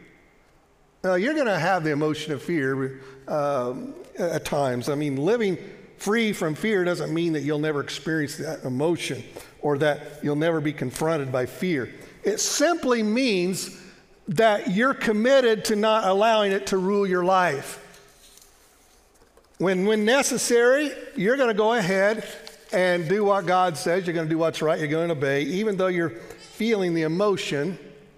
Now, 1.03 1.15
you're 1.15 1.33
going 1.33 1.47
to 1.47 1.57
have 1.57 1.83
the 1.83 1.91
emotion 1.91 2.33
of 2.33 2.43
fear 2.43 3.01
uh, 3.27 3.73
at 4.19 4.45
times. 4.45 4.89
I 4.89 4.95
mean, 4.95 5.15
living 5.15 5.57
free 5.97 6.33
from 6.33 6.53
fear 6.53 6.83
doesn't 6.83 7.11
mean 7.11 7.33
that 7.33 7.41
you'll 7.41 7.57
never 7.57 7.81
experience 7.81 8.37
that 8.37 8.63
emotion 8.63 9.23
or 9.59 9.79
that 9.79 10.19
you'll 10.21 10.35
never 10.35 10.61
be 10.61 10.71
confronted 10.71 11.31
by 11.31 11.47
fear. 11.47 11.91
It 12.23 12.39
simply 12.39 13.03
means 13.03 13.79
that 14.29 14.71
you're 14.71 14.93
committed 14.93 15.65
to 15.65 15.75
not 15.75 16.05
allowing 16.05 16.51
it 16.51 16.67
to 16.67 16.77
rule 16.77 17.07
your 17.07 17.23
life. 17.23 17.85
When, 19.57 19.85
when 19.85 20.05
necessary, 20.05 20.91
you're 21.15 21.35
going 21.35 21.49
to 21.49 21.53
go 21.53 21.73
ahead 21.73 22.25
and 22.71 23.09
do 23.09 23.25
what 23.25 23.45
God 23.45 23.75
says. 23.75 24.05
You're 24.05 24.13
going 24.13 24.27
to 24.27 24.33
do 24.33 24.37
what's 24.37 24.61
right. 24.61 24.79
You're 24.79 24.87
going 24.87 25.09
to 25.09 25.15
obey, 25.15 25.43
even 25.43 25.77
though 25.77 25.87
you're 25.87 26.11
feeling 26.11 26.93
the 26.93 27.01
emotion 27.01 27.77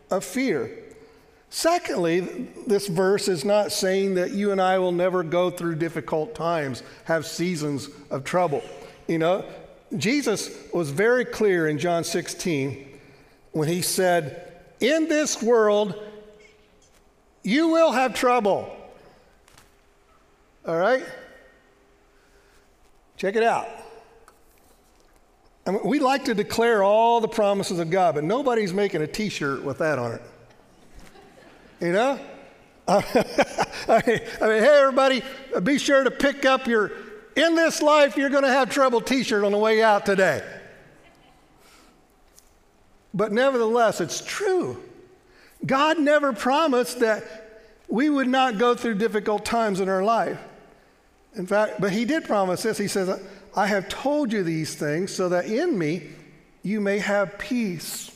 of 0.10 0.24
fear. 0.24 0.77
Secondly, 1.50 2.20
this 2.67 2.88
verse 2.88 3.27
is 3.27 3.43
not 3.43 3.72
saying 3.72 4.15
that 4.15 4.31
you 4.31 4.51
and 4.51 4.62
I 4.62 4.79
will 4.79 4.91
never 4.91 5.24
go 5.24 5.50
through 5.50 5.75
difficult 5.75 6.36
times, 6.36 6.84
have 7.05 7.25
seasons 7.25 7.89
of 8.10 8.24
trouble. 8.24 8.63
You 9.08 9.17
know, 9.17 9.46
Jesus 9.98 10.51
was 10.74 10.91
very 10.91 11.25
clear 11.25 11.67
in 11.67 11.77
John 11.77 12.03
16 12.03 12.90
when 13.51 13.67
he 13.67 13.81
said, 13.81 14.51
In 14.79 15.08
this 15.08 15.41
world, 15.41 15.96
you 17.43 17.70
will 17.70 17.91
have 17.91 18.13
trouble. 18.13 18.75
All 20.67 20.77
right? 20.77 21.03
Check 23.17 23.36
it 23.36 23.43
out. 23.43 23.67
I 25.65 25.72
mean, 25.72 25.81
we 25.86 26.00
like 26.00 26.25
to 26.25 26.34
declare 26.34 26.84
all 26.84 27.22
the 27.22 27.27
promises 27.27 27.79
of 27.79 27.89
God, 27.89 28.15
but 28.15 28.24
nobody's 28.24 28.74
making 28.74 29.01
a 29.01 29.08
t 29.08 29.29
shirt 29.29 29.63
with 29.63 29.77
that 29.79 30.00
on 30.00 30.13
it. 30.13 30.22
You 31.79 31.91
know? 31.91 32.20
I 32.88 34.03
mean, 34.05 34.20
hey, 34.39 34.79
everybody, 34.79 35.22
be 35.63 35.77
sure 35.77 36.03
to 36.03 36.12
pick 36.12 36.46
up 36.46 36.67
your 36.67 36.91
In 37.36 37.55
This 37.55 37.81
Life 37.81 38.17
You're 38.17 38.29
Going 38.29 38.43
to 38.43 38.51
Have 38.51 38.70
Trouble 38.70 39.01
t 39.01 39.24
shirt 39.24 39.43
on 39.43 39.51
the 39.51 39.58
way 39.58 39.81
out 39.81 40.05
today. 40.05 40.43
But 43.13 43.32
nevertheless, 43.32 44.01
it's 44.01 44.22
true. 44.22 44.82
God 45.65 46.00
never 46.00 46.34
promised 46.34 47.00
that 47.01 47.24
we 47.88 48.10
would 48.10 48.27
not 48.27 48.58
go 48.58 48.74
through 48.74 48.96
difficult 48.96 49.44
times 49.46 49.80
in 49.80 49.89
our 49.89 50.03
life. 50.03 50.39
In 51.36 51.46
fact, 51.46 51.80
but 51.80 51.91
He 51.91 52.06
did 52.06 52.24
promise 52.24 52.63
this. 52.63 52.77
He 52.77 52.88
says, 52.88 53.22
I 53.56 53.68
have 53.68 53.89
told 53.89 54.32
you 54.32 54.44
these 54.44 54.75
things 54.75 55.13
so 55.13 55.30
that 55.30 55.46
in 55.46 55.77
me 55.77 56.10
you 56.63 56.80
may 56.80 57.00
have 57.00 57.38
peace. 57.38 58.10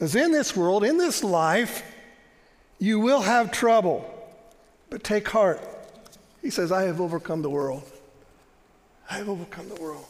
As 0.00 0.16
in 0.16 0.32
this 0.32 0.56
world, 0.56 0.82
in 0.84 0.98
this 0.98 1.22
life, 1.22 1.82
you 2.78 2.98
will 2.98 3.20
have 3.20 3.52
trouble, 3.52 4.04
but 4.90 5.04
take 5.04 5.28
heart. 5.28 5.60
He 6.42 6.50
says, 6.50 6.72
I 6.72 6.82
have 6.82 7.00
overcome 7.00 7.42
the 7.42 7.50
world. 7.50 7.84
I 9.08 9.18
have 9.18 9.28
overcome 9.28 9.68
the 9.68 9.80
world. 9.80 10.06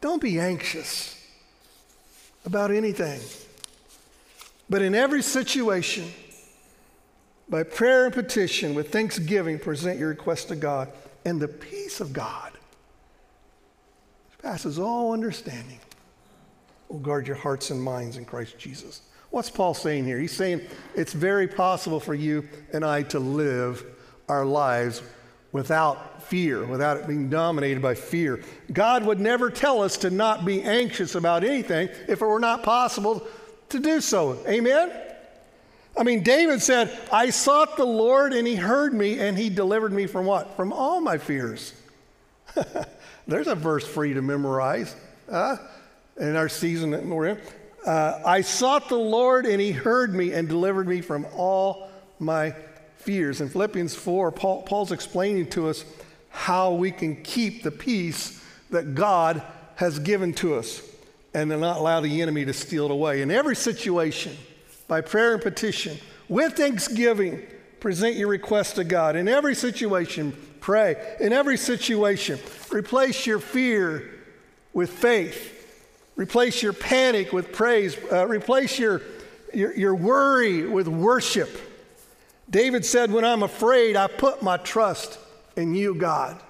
Don't 0.00 0.22
be 0.22 0.38
anxious 0.38 1.23
about 2.44 2.70
anything, 2.70 3.20
but 4.68 4.82
in 4.82 4.94
every 4.94 5.22
situation, 5.22 6.10
by 7.48 7.62
prayer 7.62 8.06
and 8.06 8.14
petition, 8.14 8.74
with 8.74 8.90
thanksgiving, 8.90 9.58
present 9.58 9.98
your 9.98 10.08
request 10.08 10.48
to 10.48 10.56
God, 10.56 10.90
and 11.24 11.40
the 11.40 11.48
peace 11.48 12.00
of 12.00 12.12
God 12.12 12.52
which 14.30 14.38
passes 14.42 14.78
all 14.78 15.12
understanding 15.12 15.78
will 16.88 16.98
guard 16.98 17.26
your 17.26 17.36
hearts 17.36 17.70
and 17.70 17.82
minds 17.82 18.16
in 18.16 18.24
Christ 18.24 18.58
Jesus. 18.58 19.02
What's 19.30 19.50
Paul 19.50 19.74
saying 19.74 20.04
here? 20.04 20.18
He's 20.18 20.36
saying 20.36 20.60
it's 20.94 21.12
very 21.12 21.48
possible 21.48 21.98
for 21.98 22.14
you 22.14 22.48
and 22.72 22.84
I 22.84 23.02
to 23.04 23.18
live 23.18 23.84
our 24.28 24.44
lives 24.44 25.02
without 25.54 26.20
fear, 26.24 26.66
without 26.66 26.96
it 26.96 27.06
being 27.06 27.30
dominated 27.30 27.80
by 27.80 27.94
fear. 27.94 28.42
God 28.72 29.04
would 29.04 29.20
never 29.20 29.50
tell 29.50 29.82
us 29.82 29.96
to 29.98 30.10
not 30.10 30.44
be 30.44 30.60
anxious 30.60 31.14
about 31.14 31.44
anything 31.44 31.88
if 32.08 32.20
it 32.20 32.26
were 32.26 32.40
not 32.40 32.64
possible 32.64 33.24
to 33.68 33.78
do 33.78 34.00
so. 34.00 34.36
Amen? 34.48 34.92
I 35.96 36.02
mean, 36.02 36.24
David 36.24 36.60
said, 36.60 36.90
I 37.12 37.30
sought 37.30 37.76
the 37.76 37.84
Lord 37.84 38.32
and 38.32 38.48
he 38.48 38.56
heard 38.56 38.92
me 38.92 39.20
and 39.20 39.38
he 39.38 39.48
delivered 39.48 39.92
me 39.92 40.08
from 40.08 40.26
what? 40.26 40.56
From 40.56 40.72
all 40.72 41.00
my 41.00 41.18
fears. 41.18 41.72
There's 43.28 43.46
a 43.46 43.54
verse 43.54 43.86
for 43.86 44.04
you 44.04 44.14
to 44.14 44.22
memorize 44.22 44.96
uh, 45.30 45.56
in 46.16 46.34
our 46.34 46.48
season 46.48 46.90
that 46.90 47.06
we're 47.06 47.26
in. 47.28 47.40
Uh, 47.86 48.20
I 48.26 48.40
sought 48.40 48.88
the 48.88 48.96
Lord 48.96 49.46
and 49.46 49.60
he 49.60 49.70
heard 49.70 50.16
me 50.16 50.32
and 50.32 50.48
delivered 50.48 50.88
me 50.88 51.00
from 51.00 51.26
all 51.36 51.90
my 52.18 52.56
fears. 53.04 53.40
In 53.40 53.48
Philippians 53.48 53.94
4, 53.94 54.32
Paul, 54.32 54.62
Paul's 54.62 54.92
explaining 54.92 55.48
to 55.50 55.68
us 55.68 55.84
how 56.30 56.72
we 56.72 56.90
can 56.90 57.22
keep 57.22 57.62
the 57.62 57.70
peace 57.70 58.42
that 58.70 58.94
God 58.94 59.42
has 59.76 59.98
given 59.98 60.32
to 60.34 60.54
us 60.54 60.82
and 61.32 61.50
to 61.50 61.56
not 61.56 61.78
allow 61.78 62.00
the 62.00 62.22
enemy 62.22 62.44
to 62.44 62.52
steal 62.52 62.86
it 62.86 62.90
away. 62.90 63.22
In 63.22 63.30
every 63.30 63.56
situation, 63.56 64.36
by 64.88 65.00
prayer 65.00 65.34
and 65.34 65.42
petition, 65.42 65.98
with 66.28 66.54
thanksgiving, 66.54 67.42
present 67.80 68.16
your 68.16 68.28
request 68.28 68.76
to 68.76 68.84
God. 68.84 69.16
In 69.16 69.28
every 69.28 69.54
situation, 69.54 70.36
pray. 70.60 71.16
In 71.20 71.32
every 71.32 71.56
situation, 71.56 72.38
replace 72.72 73.26
your 73.26 73.38
fear 73.38 74.10
with 74.72 74.90
faith. 74.90 75.50
Replace 76.16 76.62
your 76.62 76.72
panic 76.72 77.32
with 77.32 77.52
praise. 77.52 77.96
Uh, 78.10 78.26
replace 78.26 78.78
your, 78.78 79.02
your, 79.52 79.74
your 79.76 79.94
worry 79.94 80.66
with 80.66 80.88
worship. 80.88 81.50
David 82.48 82.84
said, 82.84 83.10
When 83.10 83.24
I'm 83.24 83.42
afraid, 83.42 83.96
I 83.96 84.06
put 84.06 84.42
my 84.42 84.56
trust 84.56 85.18
in 85.56 85.74
you, 85.74 85.94
God. 85.94 86.40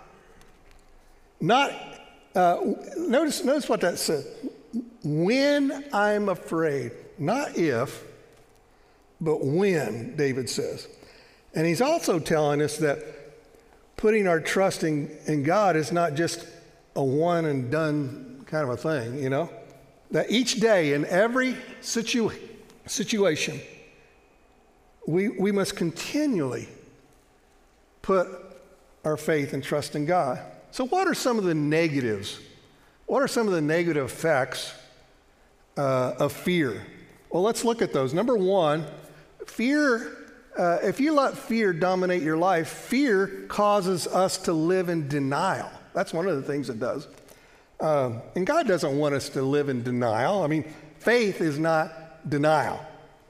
Not, 1.40 1.72
uh, 2.34 2.58
notice, 2.96 3.44
notice 3.44 3.68
what 3.68 3.80
that 3.82 3.98
said. 3.98 4.24
When 5.02 5.84
I'm 5.92 6.28
afraid, 6.28 6.92
not 7.18 7.56
if, 7.56 8.04
but 9.20 9.44
when, 9.44 10.16
David 10.16 10.48
says. 10.48 10.88
And 11.54 11.66
he's 11.66 11.80
also 11.80 12.18
telling 12.18 12.60
us 12.60 12.78
that 12.78 12.98
putting 13.96 14.26
our 14.26 14.40
trust 14.40 14.82
in, 14.82 15.10
in 15.26 15.42
God 15.42 15.76
is 15.76 15.92
not 15.92 16.14
just 16.14 16.46
a 16.96 17.04
one 17.04 17.44
and 17.44 17.70
done 17.70 18.44
kind 18.46 18.68
of 18.68 18.70
a 18.70 18.76
thing, 18.76 19.22
you 19.22 19.30
know? 19.30 19.50
That 20.10 20.30
each 20.30 20.60
day, 20.60 20.92
in 20.92 21.04
every 21.06 21.56
situ- 21.80 22.30
situation, 22.86 23.60
we, 25.06 25.28
we 25.28 25.52
must 25.52 25.76
continually 25.76 26.68
put 28.02 28.28
our 29.04 29.16
faith 29.16 29.52
and 29.52 29.62
trust 29.62 29.96
in 29.96 30.06
God. 30.06 30.40
So, 30.70 30.86
what 30.86 31.06
are 31.06 31.14
some 31.14 31.38
of 31.38 31.44
the 31.44 31.54
negatives? 31.54 32.40
What 33.06 33.22
are 33.22 33.28
some 33.28 33.46
of 33.46 33.52
the 33.52 33.60
negative 33.60 34.06
effects 34.06 34.74
uh, 35.76 36.14
of 36.18 36.32
fear? 36.32 36.86
Well, 37.30 37.42
let's 37.42 37.64
look 37.64 37.82
at 37.82 37.92
those. 37.92 38.14
Number 38.14 38.36
one, 38.36 38.86
fear, 39.46 40.16
uh, 40.56 40.78
if 40.82 41.00
you 41.00 41.12
let 41.12 41.36
fear 41.36 41.72
dominate 41.72 42.22
your 42.22 42.36
life, 42.36 42.68
fear 42.68 43.44
causes 43.48 44.06
us 44.06 44.38
to 44.38 44.52
live 44.52 44.88
in 44.88 45.08
denial. 45.08 45.70
That's 45.92 46.12
one 46.12 46.26
of 46.26 46.36
the 46.36 46.42
things 46.42 46.70
it 46.70 46.80
does. 46.80 47.08
Um, 47.80 48.22
and 48.34 48.46
God 48.46 48.66
doesn't 48.66 48.96
want 48.96 49.14
us 49.14 49.28
to 49.30 49.42
live 49.42 49.68
in 49.68 49.82
denial. 49.82 50.42
I 50.42 50.46
mean, 50.46 50.64
faith 50.98 51.40
is 51.40 51.58
not 51.58 52.28
denial. 52.28 52.80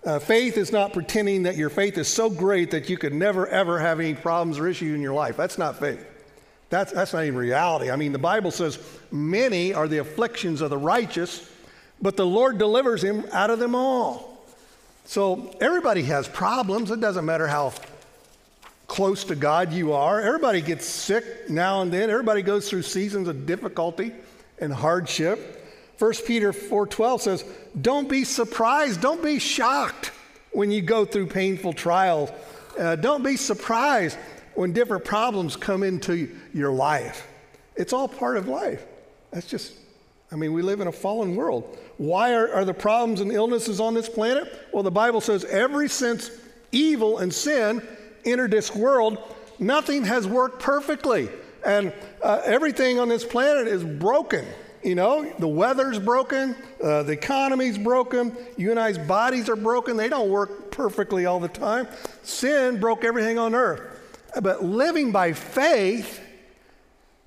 Uh, 0.04 0.18
faith 0.18 0.58
is 0.58 0.70
not 0.70 0.92
pretending 0.92 1.44
that 1.44 1.56
your 1.56 1.70
faith 1.70 1.96
is 1.96 2.08
so 2.08 2.28
great 2.28 2.70
that 2.72 2.90
you 2.90 2.98
could 2.98 3.14
never, 3.14 3.46
ever 3.46 3.78
have 3.78 4.00
any 4.00 4.14
problems 4.14 4.58
or 4.58 4.68
issues 4.68 4.94
in 4.94 5.00
your 5.00 5.14
life. 5.14 5.36
That's 5.36 5.56
not 5.56 5.78
faith. 5.78 6.04
That's, 6.68 6.92
that's 6.92 7.12
not 7.12 7.24
even 7.24 7.38
reality. 7.38 7.90
I 7.90 7.96
mean, 7.96 8.12
the 8.12 8.18
Bible 8.18 8.50
says, 8.50 8.78
Many 9.10 9.72
are 9.72 9.88
the 9.88 9.98
afflictions 9.98 10.60
of 10.60 10.70
the 10.70 10.76
righteous, 10.76 11.50
but 12.02 12.16
the 12.16 12.26
Lord 12.26 12.58
delivers 12.58 13.02
him 13.02 13.24
out 13.32 13.48
of 13.48 13.58
them 13.58 13.74
all. 13.74 14.44
So 15.06 15.54
everybody 15.60 16.02
has 16.02 16.28
problems. 16.28 16.90
It 16.90 17.00
doesn't 17.00 17.24
matter 17.24 17.46
how 17.46 17.72
close 18.86 19.24
to 19.24 19.34
God 19.34 19.72
you 19.72 19.92
are. 19.92 20.20
Everybody 20.20 20.60
gets 20.60 20.86
sick 20.86 21.48
now 21.48 21.82
and 21.82 21.92
then. 21.92 22.10
Everybody 22.10 22.42
goes 22.42 22.68
through 22.68 22.82
seasons 22.82 23.28
of 23.28 23.46
difficulty 23.46 24.12
and 24.58 24.72
hardship. 24.72 25.63
1 25.98 26.24
Peter 26.26 26.52
4:12 26.52 27.22
says, 27.22 27.44
"Don't 27.80 28.08
be 28.08 28.24
surprised, 28.24 29.00
don't 29.00 29.22
be 29.22 29.38
shocked 29.38 30.10
when 30.54 30.70
you 30.70 30.80
go 30.80 31.04
through 31.04 31.26
painful 31.26 31.72
trials. 31.72 32.30
Uh, 32.78 32.96
don't 32.96 33.22
be 33.22 33.36
surprised 33.36 34.16
when 34.54 34.72
different 34.72 35.04
problems 35.04 35.56
come 35.56 35.82
into 35.82 36.30
your 36.54 36.72
life. 36.72 37.26
It's 37.76 37.92
all 37.92 38.08
part 38.08 38.36
of 38.36 38.48
life. 38.48 38.84
That's 39.32 39.46
just, 39.46 39.74
I 40.32 40.36
mean, 40.36 40.52
we 40.52 40.62
live 40.62 40.80
in 40.80 40.86
a 40.86 40.92
fallen 40.92 41.34
world. 41.34 41.76
Why 41.98 42.34
are, 42.34 42.52
are 42.52 42.64
the 42.64 42.74
problems 42.74 43.20
and 43.20 43.32
illnesses 43.32 43.80
on 43.80 43.94
this 43.94 44.08
planet? 44.08 44.52
Well, 44.72 44.84
the 44.84 44.90
Bible 44.90 45.20
says, 45.20 45.44
ever 45.44 45.86
since 45.88 46.30
evil 46.72 47.18
and 47.18 47.34
sin 47.34 47.82
entered 48.24 48.52
this 48.52 48.74
world, 48.74 49.18
nothing 49.58 50.04
has 50.04 50.26
worked 50.26 50.60
perfectly. 50.62 51.28
And 51.66 51.92
uh, 52.22 52.42
everything 52.44 53.00
on 53.00 53.08
this 53.08 53.24
planet 53.24 53.66
is 53.66 53.82
broken. 53.82 54.44
You 54.84 54.94
know, 54.94 55.32
the 55.38 55.48
weather's 55.48 55.98
broken, 55.98 56.54
uh, 56.82 57.04
the 57.04 57.12
economy's 57.12 57.78
broken, 57.78 58.36
you 58.58 58.70
and 58.70 58.78
I's 58.78 58.98
bodies 58.98 59.48
are 59.48 59.56
broken. 59.56 59.96
They 59.96 60.10
don't 60.10 60.28
work 60.28 60.70
perfectly 60.70 61.24
all 61.24 61.40
the 61.40 61.48
time. 61.48 61.88
Sin 62.22 62.78
broke 62.78 63.02
everything 63.02 63.38
on 63.38 63.54
earth. 63.54 63.80
But 64.42 64.62
living 64.62 65.10
by 65.10 65.32
faith, 65.32 66.20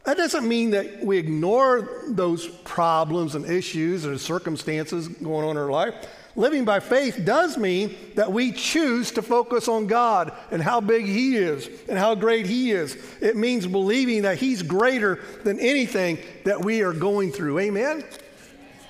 that 0.04 0.18
doesn't 0.18 0.48
mean 0.48 0.70
that 0.72 1.04
we 1.04 1.18
ignore 1.18 2.04
those 2.08 2.48
problems 2.48 3.34
and 3.34 3.44
issues 3.46 4.06
and 4.06 4.22
circumstances 4.22 5.08
going 5.08 5.44
on 5.44 5.52
in 5.52 5.58
our 5.58 5.72
life. 5.72 5.96
Living 6.38 6.66
by 6.66 6.80
faith 6.80 7.22
does 7.26 7.58
mean 7.58 7.98
that 8.14 8.32
we 8.32 8.52
choose 8.52 9.10
to 9.10 9.24
focus 9.24 9.68
on 9.68 9.88
God 9.88 10.32
and 10.52 10.62
how 10.62 10.80
big 10.80 11.04
He 11.04 11.36
is 11.36 11.68
and 11.90 11.98
how 11.98 12.14
great 12.14 12.46
He 12.46 12.70
is. 12.70 12.96
It 13.20 13.36
means 13.36 13.66
believing 13.66 14.22
that 14.22 14.38
He's 14.38 14.62
greater 14.62 15.20
than 15.44 15.60
anything 15.60 16.20
that 16.46 16.64
we 16.64 16.84
are 16.84 16.94
going 16.94 17.32
through. 17.32 17.58
Amen? 17.58 18.04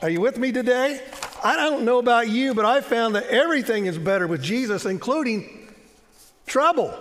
Are 0.02 0.10
you 0.10 0.20
with 0.20 0.38
me 0.38 0.52
today? 0.52 1.02
I 1.42 1.56
don't 1.56 1.86
know 1.86 2.00
about 2.00 2.28
you, 2.28 2.54
but 2.54 2.66
I 2.66 2.82
found 2.82 3.16
that 3.16 3.28
everything 3.28 3.86
is 3.86 3.98
better 3.98 4.28
with 4.28 4.44
Jesus, 4.44 4.86
including 4.86 5.70
trouble. 6.48 6.94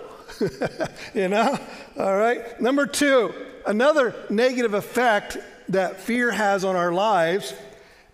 you 1.13 1.27
know? 1.27 1.59
All 1.99 2.15
right. 2.15 2.59
Number 2.61 2.87
two, 2.87 3.33
another 3.65 4.15
negative 4.29 4.73
effect 4.73 5.37
that 5.67 5.99
fear 5.99 6.31
has 6.31 6.63
on 6.63 6.77
our 6.77 6.93
lives 6.93 7.53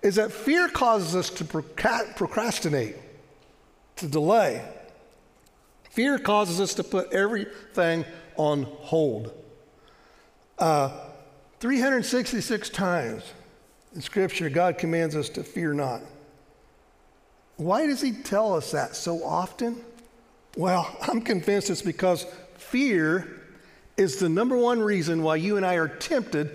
is 0.03 0.15
that 0.15 0.31
fear 0.31 0.67
causes 0.67 1.15
us 1.15 1.29
to 1.29 1.45
procrastinate, 1.45 2.97
to 3.95 4.07
delay. 4.07 4.63
Fear 5.91 6.19
causes 6.19 6.59
us 6.59 6.73
to 6.75 6.83
put 6.83 7.11
everything 7.13 8.03
on 8.35 8.63
hold. 8.63 9.31
Uh, 10.59 10.91
366 11.59 12.69
times 12.69 13.23
in 13.95 14.01
Scripture, 14.01 14.49
God 14.49 14.77
commands 14.77 15.15
us 15.15 15.29
to 15.29 15.43
fear 15.43 15.73
not. 15.73 16.01
Why 17.55 17.87
does 17.87 18.01
He 18.01 18.11
tell 18.11 18.53
us 18.53 18.71
that 18.71 18.95
so 18.97 19.23
often? 19.23 19.81
Well, 20.57 20.95
I'm 21.07 21.21
convinced 21.21 21.69
it's 21.69 21.81
because 21.81 22.25
fear 22.57 23.41
is 23.95 24.17
the 24.17 24.27
number 24.27 24.57
one 24.57 24.81
reason 24.81 25.23
why 25.23 25.37
you 25.37 25.55
and 25.55 25.65
I 25.65 25.75
are 25.75 25.87
tempted 25.87 26.51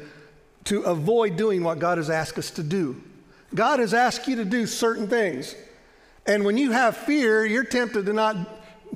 to 0.65 0.83
avoid 0.83 1.37
doing 1.37 1.63
what 1.63 1.79
God 1.79 1.97
has 1.97 2.11
asked 2.11 2.37
us 2.37 2.51
to 2.51 2.63
do. 2.63 3.01
God 3.55 3.81
has 3.81 3.95
asked 3.95 4.29
you 4.29 4.37
to 4.37 4.45
do 4.45 4.67
certain 4.67 5.09
things. 5.09 5.55
And 6.27 6.45
when 6.45 6.57
you 6.59 6.73
have 6.73 6.97
fear, 6.97 7.45
you're 7.47 7.65
tempted 7.65 8.07
to 8.07 8.13
not, 8.13 8.37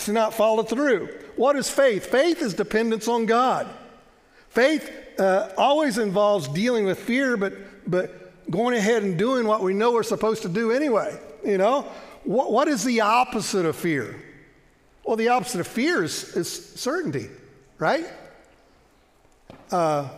to 0.00 0.12
not 0.12 0.34
follow 0.34 0.62
through. 0.62 1.08
What 1.36 1.56
is 1.56 1.70
faith? 1.70 2.06
Faith 2.06 2.42
is 2.42 2.54
dependence 2.54 3.08
on 3.08 3.26
God. 3.26 3.68
Faith 4.50 4.90
uh, 5.18 5.48
always 5.56 5.96
involves 5.96 6.46
dealing 6.48 6.84
with 6.84 6.98
fear, 6.98 7.38
but, 7.38 7.54
but 7.90 8.50
going 8.50 8.76
ahead 8.76 9.02
and 9.02 9.18
doing 9.18 9.46
what 9.46 9.62
we 9.62 9.72
know 9.72 9.92
we're 9.92 10.02
supposed 10.02 10.42
to 10.42 10.48
do 10.48 10.70
anyway. 10.72 11.18
You 11.44 11.56
know? 11.56 11.82
What, 12.24 12.52
what 12.52 12.68
is 12.68 12.84
the 12.84 13.00
opposite 13.00 13.64
of 13.64 13.76
fear? 13.76 14.22
Well, 15.04 15.16
the 15.16 15.28
opposite 15.28 15.60
of 15.60 15.66
fear 15.66 16.04
is, 16.04 16.36
is 16.36 16.74
certainty, 16.74 17.28
right? 17.78 18.06
Uh, 19.70 20.08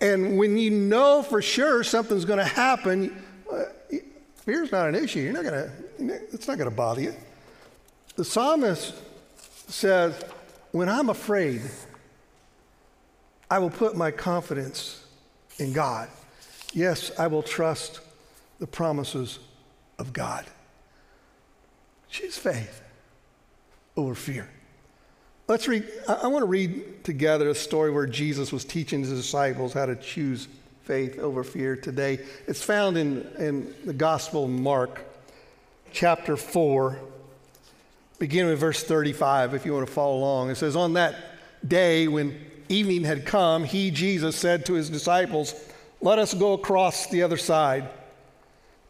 and 0.00 0.36
when 0.38 0.58
you 0.58 0.70
know 0.70 1.22
for 1.22 1.40
sure 1.40 1.82
something's 1.82 2.24
going 2.24 2.38
to 2.38 2.44
happen, 2.44 3.24
fear's 4.48 4.72
not 4.72 4.88
an 4.88 4.94
issue. 4.94 5.20
You're 5.20 5.34
not 5.34 5.42
to, 5.42 5.70
it's 6.32 6.48
not 6.48 6.56
to 6.56 6.70
bother 6.70 7.02
you. 7.02 7.14
The 8.16 8.24
psalmist 8.24 8.94
says, 9.66 10.24
When 10.72 10.88
I'm 10.88 11.10
afraid, 11.10 11.60
I 13.50 13.58
will 13.58 13.68
put 13.68 13.94
my 13.94 14.10
confidence 14.10 15.04
in 15.58 15.74
God. 15.74 16.08
Yes, 16.72 17.10
I 17.18 17.26
will 17.26 17.42
trust 17.42 18.00
the 18.58 18.66
promises 18.66 19.38
of 19.98 20.14
God. 20.14 20.46
Choose 22.08 22.38
faith 22.38 22.80
over 23.98 24.14
fear. 24.14 24.48
Let's 25.46 25.68
read, 25.68 25.86
I, 26.08 26.26
want 26.26 26.42
to 26.42 26.46
read 26.46 27.04
together 27.04 27.50
a 27.50 27.54
story 27.54 27.90
where 27.90 28.06
Jesus 28.06 28.50
was 28.50 28.64
teaching 28.64 29.00
his 29.00 29.10
disciples 29.10 29.74
how 29.74 29.84
to 29.84 29.96
choose 29.96 30.48
faith 30.88 31.18
over 31.18 31.44
fear 31.44 31.76
today. 31.76 32.18
It's 32.46 32.62
found 32.62 32.96
in, 32.96 33.20
in 33.38 33.74
the 33.84 33.92
Gospel 33.92 34.44
of 34.44 34.50
Mark, 34.50 35.02
chapter 35.92 36.34
4. 36.34 36.98
beginning 38.18 38.52
with 38.52 38.60
verse 38.60 38.82
35, 38.82 39.52
if 39.52 39.66
you 39.66 39.74
want 39.74 39.86
to 39.86 39.92
follow 39.92 40.16
along. 40.16 40.48
It 40.48 40.54
says, 40.54 40.76
On 40.76 40.94
that 40.94 41.14
day 41.68 42.08
when 42.08 42.40
evening 42.70 43.04
had 43.04 43.26
come, 43.26 43.64
he, 43.64 43.90
Jesus, 43.90 44.34
said 44.34 44.64
to 44.64 44.72
his 44.72 44.88
disciples, 44.88 45.54
Let 46.00 46.18
us 46.18 46.32
go 46.32 46.54
across 46.54 47.10
the 47.10 47.22
other 47.22 47.36
side. 47.36 47.90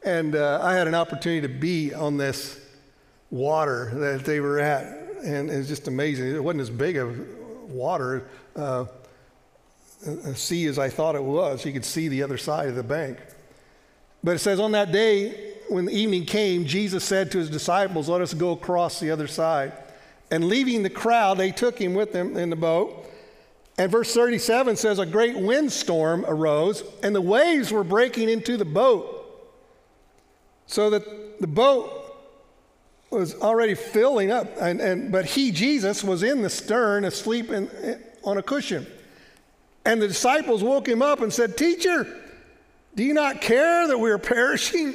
And 0.05 0.37
uh, 0.37 0.61
I 0.63 0.75
had 0.75 0.87
an 0.87 0.95
opportunity 0.95 1.49
to 1.49 1.53
be 1.53 1.95
on 1.95 2.17
this 2.17 2.61
water 3.29 3.91
that 3.95 4.25
they 4.25 4.39
were 4.39 4.61
at, 4.61 4.87
and 5.25 5.51
it 5.51 5.57
was 5.57 5.67
just 5.67 5.89
amazing. 5.89 6.33
It 6.33 6.45
wasn't 6.45 6.61
as 6.61 6.71
big 6.71 6.97
of 6.97 7.19
water, 7.69 8.29
uh, 8.55 8.85
Uh, 10.07 10.13
a 10.31 10.37
sea 10.37 10.67
as 10.67 10.79
I 10.79 10.89
thought 10.89 11.17
it 11.17 11.23
was. 11.23 11.63
He 11.63 11.73
could 11.73 11.85
see 11.85 12.09
the 12.09 12.23
other 12.23 12.39
side 12.39 12.69
of 12.69 12.77
the 12.77 12.83
bank. 12.83 13.19
But 14.23 14.37
it 14.37 14.39
says, 14.39 14.61
On 14.61 14.73
that 14.73 14.93
day, 14.93 15.55
when 15.69 15.87
the 15.87 15.93
evening 15.93 16.25
came, 16.25 16.67
Jesus 16.67 17.05
said 17.05 17.31
to 17.33 17.39
his 17.39 17.51
disciples, 17.51 18.09
Let 18.09 18.21
us 18.21 18.35
go 18.35 18.53
across 18.53 19.01
the 19.01 19.11
other 19.11 19.27
side. 19.27 19.73
And 20.31 20.45
leaving 20.45 20.83
the 20.83 20.91
crowd, 20.91 21.39
they 21.39 21.51
took 21.51 21.81
him 21.81 21.95
with 21.95 22.13
them 22.13 22.37
in 22.37 22.51
the 22.51 22.57
boat. 22.57 23.07
And 23.77 23.91
verse 23.91 24.13
37 24.13 24.77
says, 24.77 24.99
A 24.99 25.07
great 25.07 25.37
windstorm 25.37 26.25
arose, 26.27 26.85
and 27.03 27.15
the 27.15 27.21
waves 27.21 27.73
were 27.73 27.85
breaking 27.85 28.29
into 28.29 28.57
the 28.57 28.65
boat, 28.65 29.15
so 30.67 30.91
that 30.91 31.41
the 31.41 31.47
boat 31.47 31.95
was 33.11 33.35
already 33.37 33.75
filling 33.75 34.31
up. 34.31 34.49
And, 34.61 34.81
and, 34.81 35.11
but 35.11 35.25
he, 35.25 35.51
Jesus, 35.51 36.05
was 36.05 36.23
in 36.23 36.43
the 36.43 36.51
stern, 36.51 37.05
asleep 37.05 37.51
in, 37.51 37.71
on 38.23 38.37
a 38.37 38.43
cushion. 38.43 38.87
And 39.88 40.03
the 40.03 40.09
disciples 40.09 40.62
woke 40.62 40.87
him 40.87 41.01
up 41.01 41.22
and 41.22 41.33
said, 41.33 41.57
Teacher, 41.57 42.07
do 42.94 43.03
you 43.03 43.14
not 43.14 43.40
care 43.40 43.88
that 43.88 43.96
we 43.96 44.11
are 44.11 44.18
perishing? 44.37 44.94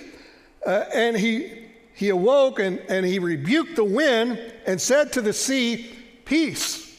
Uh, 0.63 0.85
and 0.93 1.17
he, 1.17 1.65
he 1.95 2.09
awoke 2.09 2.59
and, 2.59 2.77
and 2.89 3.03
he 3.03 3.17
rebuked 3.17 3.75
the 3.75 3.83
wind 3.83 4.39
and 4.67 4.79
said 4.79 5.11
to 5.13 5.21
the 5.21 5.33
sea, 5.33 5.89
Peace, 6.25 6.95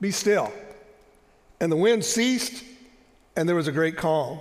be 0.00 0.10
still. 0.10 0.52
And 1.60 1.70
the 1.70 1.76
wind 1.76 2.04
ceased, 2.04 2.64
and 3.36 3.48
there 3.48 3.54
was 3.54 3.68
a 3.68 3.72
great 3.72 3.96
calm. 3.96 4.40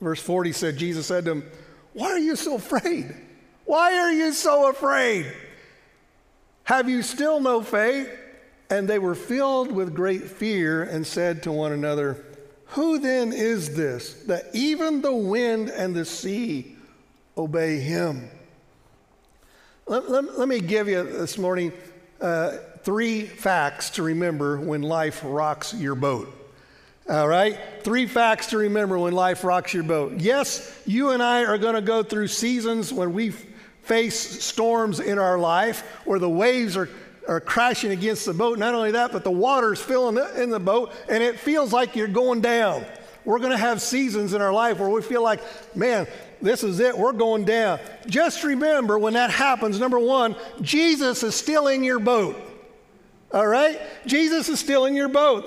Verse 0.00 0.20
40 0.20 0.50
said, 0.50 0.76
Jesus 0.78 1.06
said 1.06 1.26
to 1.26 1.30
him, 1.30 1.50
Why 1.92 2.08
are 2.08 2.18
you 2.18 2.34
so 2.34 2.56
afraid? 2.56 3.14
Why 3.66 3.94
are 3.94 4.10
you 4.10 4.32
so 4.32 4.68
afraid? 4.68 5.32
Have 6.64 6.88
you 6.88 7.02
still 7.02 7.38
no 7.38 7.62
faith? 7.62 8.10
And 8.70 8.88
they 8.88 8.98
were 8.98 9.16
filled 9.16 9.72
with 9.72 9.94
great 9.94 10.22
fear 10.22 10.84
and 10.84 11.06
said 11.06 11.42
to 11.42 11.52
one 11.52 11.72
another, 11.72 12.24
Who 12.66 12.98
then 13.00 13.32
is 13.32 13.74
this 13.76 14.14
that 14.24 14.44
even 14.54 15.02
the 15.02 15.14
wind 15.14 15.68
and 15.68 15.94
the 15.94 16.04
sea 16.04 16.76
obey 17.36 17.80
him. 17.80 18.28
Let, 19.86 20.10
let, 20.10 20.38
let 20.38 20.48
me 20.48 20.60
give 20.60 20.88
you 20.88 21.02
this 21.02 21.36
morning 21.36 21.72
uh, 22.20 22.58
three 22.82 23.26
facts 23.26 23.90
to 23.90 24.02
remember 24.02 24.60
when 24.60 24.82
life 24.82 25.22
rocks 25.24 25.74
your 25.74 25.94
boat. 25.94 26.36
All 27.08 27.26
right? 27.26 27.58
Three 27.82 28.06
facts 28.06 28.48
to 28.48 28.58
remember 28.58 28.98
when 28.98 29.14
life 29.14 29.42
rocks 29.42 29.74
your 29.74 29.82
boat. 29.82 30.20
Yes, 30.20 30.80
you 30.86 31.10
and 31.10 31.22
I 31.22 31.44
are 31.44 31.58
going 31.58 31.74
to 31.74 31.80
go 31.80 32.02
through 32.02 32.28
seasons 32.28 32.92
when 32.92 33.12
we 33.12 33.30
face 33.82 34.44
storms 34.44 35.00
in 35.00 35.18
our 35.18 35.38
life 35.38 35.80
where 36.04 36.18
the 36.18 36.28
waves 36.28 36.76
are, 36.76 36.88
are 37.30 37.40
crashing 37.40 37.92
against 37.92 38.26
the 38.26 38.34
boat. 38.34 38.58
Not 38.58 38.74
only 38.74 38.90
that, 38.90 39.12
but 39.12 39.22
the 39.22 39.30
water's 39.30 39.80
filling 39.80 40.18
in 40.36 40.50
the 40.50 40.58
boat 40.58 40.92
and 41.08 41.22
it 41.22 41.38
feels 41.38 41.72
like 41.72 41.94
you're 41.94 42.08
going 42.08 42.40
down. 42.40 42.84
We're 43.24 43.38
going 43.38 43.52
to 43.52 43.56
have 43.56 43.80
seasons 43.80 44.34
in 44.34 44.42
our 44.42 44.52
life 44.52 44.80
where 44.80 44.88
we 44.88 45.00
feel 45.00 45.22
like, 45.22 45.40
man, 45.76 46.08
this 46.42 46.64
is 46.64 46.80
it, 46.80 46.98
we're 46.98 47.12
going 47.12 47.44
down. 47.44 47.78
Just 48.06 48.42
remember 48.42 48.98
when 48.98 49.12
that 49.12 49.30
happens, 49.30 49.78
number 49.78 49.98
one, 49.98 50.34
Jesus 50.60 51.22
is 51.22 51.36
still 51.36 51.68
in 51.68 51.84
your 51.84 52.00
boat. 52.00 52.36
All 53.32 53.46
right? 53.46 53.80
Jesus 54.06 54.48
is 54.48 54.58
still 54.58 54.86
in 54.86 54.96
your 54.96 55.08
boat. 55.08 55.46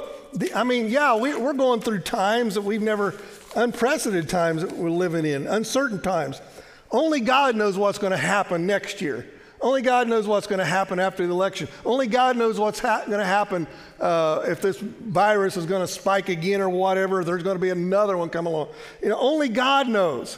I 0.55 0.63
mean, 0.63 0.87
yeah, 0.87 1.17
we, 1.17 1.33
are 1.33 1.53
going 1.53 1.81
through 1.81 1.99
times 1.99 2.53
that 2.53 2.61
we've 2.61 2.81
never, 2.81 3.13
unprecedented 3.57 4.29
times 4.29 4.61
that 4.61 4.71
we're 4.71 4.89
living 4.89 5.25
in, 5.25 5.47
uncertain 5.47 6.01
times. 6.01 6.41
Only 6.91 7.19
God 7.19 7.57
knows 7.57 7.77
what's 7.77 7.97
going 7.97 8.11
to 8.11 8.17
happen 8.17 8.65
next 8.65 9.01
year. 9.01 9.27
Only 9.63 9.81
God 9.81 10.09
knows 10.09 10.27
what's 10.27 10.45
going 10.45 10.59
to 10.59 10.65
happen 10.65 10.99
after 10.99 11.25
the 11.25 11.31
election. 11.31 11.69
Only 11.85 12.07
God 12.07 12.35
knows 12.35 12.59
what's 12.59 12.79
ha- 12.79 13.05
going 13.07 13.19
to 13.19 13.25
happen 13.25 13.65
uh, 13.97 14.43
if 14.45 14.61
this 14.61 14.77
virus 14.77 15.55
is 15.55 15.65
going 15.65 15.79
to 15.79 15.87
spike 15.87 16.27
again 16.27 16.59
or 16.59 16.67
whatever. 16.67 17.23
There's 17.23 17.43
going 17.43 17.55
to 17.55 17.61
be 17.61 17.69
another 17.69 18.17
one 18.17 18.27
come 18.27 18.45
along. 18.45 18.67
You 19.01 19.07
know, 19.07 19.17
only 19.17 19.47
God 19.47 19.87
knows. 19.87 20.37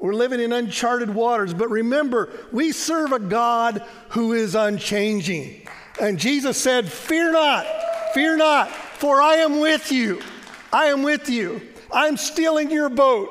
We're 0.00 0.12
living 0.12 0.40
in 0.40 0.52
uncharted 0.52 1.08
waters, 1.08 1.54
but 1.54 1.70
remember, 1.70 2.32
we 2.50 2.72
serve 2.72 3.12
a 3.12 3.20
God 3.20 3.80
who 4.08 4.32
is 4.32 4.56
unchanging. 4.56 5.68
And 6.00 6.18
Jesus 6.18 6.60
said, 6.60 6.90
Fear 6.90 7.30
not, 7.30 7.66
fear 8.12 8.36
not, 8.36 8.72
for 8.72 9.22
I 9.22 9.36
am 9.36 9.60
with 9.60 9.92
you. 9.92 10.20
I 10.72 10.86
am 10.86 11.04
with 11.04 11.30
you. 11.30 11.62
I'm 11.92 12.16
still 12.16 12.58
in 12.58 12.70
your 12.72 12.88
boat. 12.88 13.30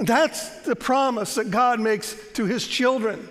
That's 0.00 0.60
the 0.62 0.74
promise 0.74 1.34
that 1.34 1.50
God 1.50 1.80
makes 1.80 2.16
to 2.32 2.46
his 2.46 2.66
children. 2.66 3.28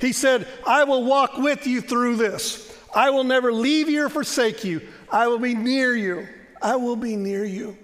He 0.00 0.12
said, 0.12 0.46
I 0.66 0.84
will 0.84 1.04
walk 1.04 1.36
with 1.36 1.66
you 1.66 1.80
through 1.80 2.16
this. 2.16 2.64
I 2.94 3.10
will 3.10 3.24
never 3.24 3.52
leave 3.52 3.88
you 3.88 4.06
or 4.06 4.08
forsake 4.08 4.64
you. 4.64 4.82
I 5.10 5.26
will 5.26 5.38
be 5.38 5.54
near 5.54 5.94
you. 5.94 6.28
I 6.62 6.76
will 6.76 6.96
be 6.96 7.16
near 7.16 7.44
you. 7.44 7.76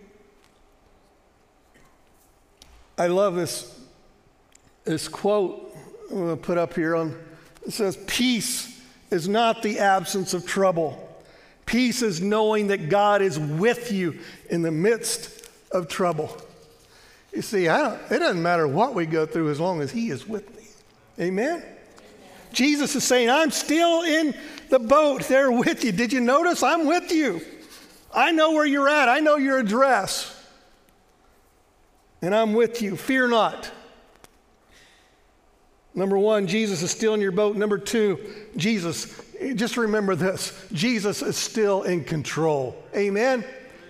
I 2.97 3.09
love 3.09 3.35
this, 3.35 3.79
this 4.85 5.09
quote 5.09 5.75
I'm 6.11 6.19
going 6.19 6.37
to 6.37 6.43
put 6.43 6.59
up 6.59 6.75
here 6.75 6.95
on 6.95 7.19
it 7.67 7.73
says, 7.73 7.97
Peace 8.07 8.81
is 9.11 9.29
not 9.29 9.63
the 9.63 9.79
absence 9.79 10.35
of 10.35 10.47
trouble. 10.47 11.01
Peace 11.67 12.03
is 12.03 12.21
knowing 12.21 12.67
that 12.69 12.89
God 12.89 13.23
is 13.23 13.39
with 13.39 13.91
you 13.91 14.19
in 14.51 14.63
the 14.63 14.71
midst 14.71 15.49
of 15.73 15.89
trouble. 15.89 16.37
You 17.33 17.43
see, 17.43 17.65
it 17.67 17.69
doesn't 18.11 18.43
matter 18.43 18.69
what 18.69 18.95
we 18.95 19.07
go 19.07 19.27
through 19.27 19.51
as 19.51 19.59
long 19.59 19.81
as 19.81 19.91
He 19.91 20.11
is 20.11 20.29
with 20.29 20.55
me. 20.57 20.67
Amen? 21.19 21.63
Jesus 22.55 22.95
is 22.95 23.05
saying, 23.05 23.29
I'm 23.29 23.51
still 23.51 24.03
in 24.03 24.35
the 24.71 24.79
boat 24.79 25.23
there 25.25 25.53
with 25.53 25.85
you. 25.85 25.93
Did 25.93 26.13
you 26.13 26.21
notice? 26.21 26.63
I'm 26.63 26.87
with 26.87 27.13
you. 27.13 27.41
I 28.15 28.31
know 28.31 28.53
where 28.53 28.67
you're 28.67 28.89
at, 28.89 29.09
I 29.09 29.19
know 29.19 29.37
your 29.37 29.59
address 29.59 30.35
and 32.25 32.35
I'm 32.35 32.55
with 32.55 32.81
you. 32.81 32.97
Fear 32.97 33.29
not. 33.29 33.71
Number 35.95 36.19
one, 36.19 36.47
Jesus 36.47 36.83
is 36.83 36.91
still 36.91 37.15
in 37.15 37.21
your 37.21 37.33
boat. 37.33 37.55
Number 37.57 37.79
two, 37.79 38.19
Jesus, 38.57 39.21
just 39.55 39.77
remember 39.77 40.17
this 40.17 40.67
Jesus 40.73 41.23
is 41.23 41.37
still 41.37 41.83
in 41.83 42.03
control. 42.03 42.83
Amen? 42.97 43.45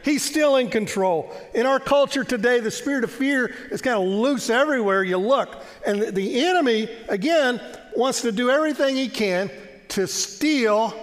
He's 0.04 0.22
still 0.22 0.56
in 0.56 0.68
control. 0.68 1.32
In 1.54 1.64
our 1.64 1.80
culture 1.80 2.24
today, 2.24 2.60
the 2.60 2.70
spirit 2.70 3.04
of 3.04 3.10
fear 3.10 3.54
is 3.70 3.80
kind 3.80 3.96
of 3.96 4.06
loose 4.06 4.50
everywhere 4.50 5.02
you 5.02 5.16
look. 5.16 5.62
And 5.86 6.14
the 6.14 6.44
enemy, 6.44 6.90
again, 7.08 7.58
wants 7.96 8.22
to 8.22 8.32
do 8.32 8.50
everything 8.50 8.96
he 8.96 9.08
can 9.08 9.50
to 9.88 10.06
steal 10.06 10.94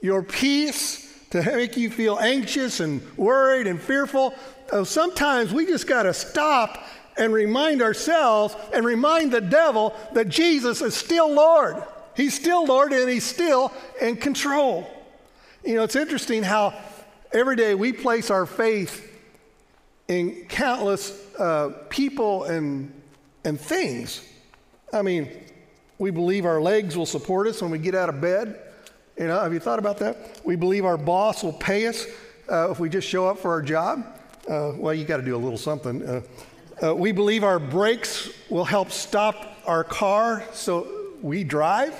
your 0.00 0.22
peace, 0.22 1.06
to 1.30 1.42
make 1.42 1.76
you 1.76 1.90
feel 1.90 2.18
anxious 2.18 2.80
and 2.80 3.02
worried 3.16 3.66
and 3.66 3.80
fearful 3.80 4.34
uh, 4.72 4.84
sometimes 4.84 5.52
we 5.52 5.66
just 5.66 5.86
got 5.86 6.04
to 6.04 6.14
stop 6.14 6.84
and 7.16 7.32
remind 7.32 7.82
ourselves 7.82 8.56
and 8.72 8.84
remind 8.84 9.32
the 9.32 9.40
devil 9.40 9.94
that 10.14 10.28
Jesus 10.28 10.80
is 10.80 10.94
still 10.94 11.32
Lord. 11.32 11.82
He's 12.16 12.34
still 12.34 12.64
Lord 12.64 12.92
and 12.92 13.08
he's 13.08 13.24
still 13.24 13.72
in 14.00 14.16
control. 14.16 14.88
You 15.64 15.76
know, 15.76 15.82
it's 15.82 15.96
interesting 15.96 16.42
how 16.42 16.74
every 17.32 17.56
day 17.56 17.74
we 17.74 17.92
place 17.92 18.30
our 18.30 18.46
faith 18.46 19.06
in 20.08 20.46
countless 20.48 21.12
uh, 21.38 21.70
people 21.88 22.44
and, 22.44 22.92
and 23.44 23.60
things. 23.60 24.24
I 24.92 25.02
mean, 25.02 25.28
we 26.00 26.10
believe 26.10 26.46
our 26.46 26.62
legs 26.62 26.96
will 26.96 27.06
support 27.06 27.46
us 27.46 27.60
when 27.60 27.70
we 27.70 27.78
get 27.78 27.94
out 27.94 28.08
of 28.08 28.22
bed. 28.22 28.58
You 29.18 29.26
know, 29.26 29.38
have 29.38 29.52
you 29.52 29.60
thought 29.60 29.78
about 29.78 29.98
that? 29.98 30.40
We 30.42 30.56
believe 30.56 30.86
our 30.86 30.96
boss 30.96 31.44
will 31.44 31.52
pay 31.52 31.86
us 31.86 32.06
uh, 32.50 32.70
if 32.70 32.80
we 32.80 32.88
just 32.88 33.06
show 33.06 33.28
up 33.28 33.38
for 33.38 33.50
our 33.50 33.60
job. 33.60 34.06
Uh, 34.48 34.72
well, 34.76 34.94
you 34.94 35.04
got 35.04 35.18
to 35.18 35.22
do 35.22 35.36
a 35.36 35.38
little 35.38 35.58
something. 35.58 36.02
Uh, 36.02 36.22
uh, 36.82 36.94
we 36.94 37.12
believe 37.12 37.44
our 37.44 37.58
brakes 37.58 38.30
will 38.48 38.64
help 38.64 38.90
stop 38.90 39.58
our 39.66 39.84
car 39.84 40.42
so 40.54 40.88
we 41.20 41.44
drive. 41.44 41.94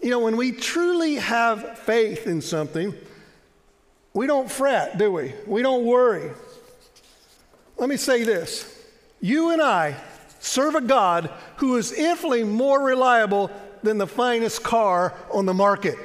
You 0.00 0.08
know, 0.08 0.20
when 0.20 0.38
we 0.38 0.50
truly 0.50 1.16
have 1.16 1.78
faith 1.80 2.26
in 2.26 2.40
something, 2.40 2.94
we 4.14 4.26
don't 4.26 4.50
fret, 4.50 4.96
do 4.96 5.12
we? 5.12 5.34
We 5.46 5.60
don't 5.60 5.84
worry. 5.84 6.30
Let 7.76 7.90
me 7.90 7.98
say 7.98 8.24
this 8.24 8.86
you 9.20 9.50
and 9.50 9.60
I 9.60 9.96
serve 10.44 10.74
a 10.74 10.80
God 10.80 11.30
who 11.56 11.76
is 11.76 11.92
infinitely 11.92 12.44
more 12.44 12.82
reliable 12.82 13.50
than 13.82 13.98
the 13.98 14.06
finest 14.06 14.62
car 14.62 15.14
on 15.32 15.46
the 15.46 15.54
market. 15.54 15.96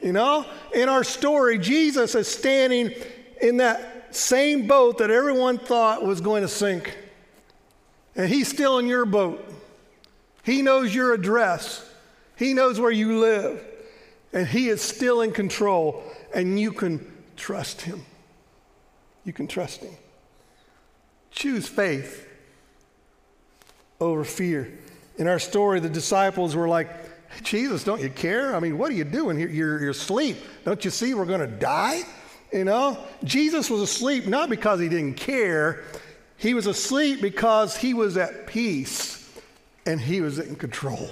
You 0.00 0.12
know, 0.12 0.46
in 0.74 0.88
our 0.88 1.04
story, 1.04 1.58
Jesus 1.58 2.14
is 2.14 2.28
standing 2.28 2.92
in 3.40 3.58
that 3.58 4.14
same 4.14 4.66
boat 4.66 4.98
that 4.98 5.10
everyone 5.10 5.58
thought 5.58 6.04
was 6.04 6.20
going 6.20 6.42
to 6.42 6.48
sink. 6.48 6.96
And 8.14 8.28
he's 8.28 8.48
still 8.48 8.78
in 8.78 8.86
your 8.86 9.04
boat. 9.04 9.44
He 10.42 10.62
knows 10.62 10.94
your 10.94 11.12
address. 11.12 11.86
He 12.36 12.54
knows 12.54 12.78
where 12.78 12.90
you 12.90 13.18
live, 13.18 13.62
and 14.32 14.46
He 14.46 14.68
is 14.68 14.80
still 14.80 15.22
in 15.22 15.32
control, 15.32 16.02
and 16.34 16.60
you 16.60 16.70
can 16.70 17.04
trust 17.36 17.80
Him. 17.80 18.04
You 19.24 19.32
can 19.32 19.48
trust 19.48 19.80
Him. 19.80 19.94
Choose 21.30 21.66
faith 21.66 22.25
over 24.00 24.24
fear. 24.24 24.78
In 25.18 25.28
our 25.28 25.38
story, 25.38 25.80
the 25.80 25.88
disciples 25.88 26.54
were 26.54 26.68
like, 26.68 26.88
Jesus, 27.42 27.84
don't 27.84 28.00
you 28.00 28.10
care? 28.10 28.54
I 28.54 28.60
mean, 28.60 28.78
what 28.78 28.90
are 28.90 28.94
you 28.94 29.04
doing 29.04 29.36
here? 29.36 29.48
You're, 29.48 29.80
you're 29.80 29.90
asleep. 29.90 30.36
Don't 30.64 30.84
you 30.84 30.90
see 30.90 31.14
we're 31.14 31.24
going 31.24 31.40
to 31.40 31.46
die? 31.46 32.02
You 32.52 32.64
know, 32.64 32.98
Jesus 33.24 33.68
was 33.68 33.80
asleep 33.80 34.26
not 34.26 34.48
because 34.48 34.80
he 34.80 34.88
didn't 34.88 35.14
care, 35.14 35.84
he 36.38 36.54
was 36.54 36.66
asleep 36.66 37.20
because 37.20 37.76
he 37.76 37.94
was 37.94 38.16
at 38.16 38.46
peace 38.46 39.28
and 39.84 40.00
he 40.00 40.20
was 40.20 40.38
in 40.38 40.56
control. 40.56 41.10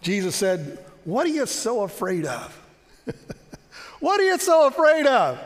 Jesus 0.00 0.36
said, 0.36 0.84
What 1.04 1.26
are 1.26 1.30
you 1.30 1.46
so 1.46 1.82
afraid 1.82 2.26
of? 2.26 2.62
what 4.00 4.20
are 4.20 4.24
you 4.24 4.38
so 4.38 4.66
afraid 4.66 5.06
of? 5.06 5.38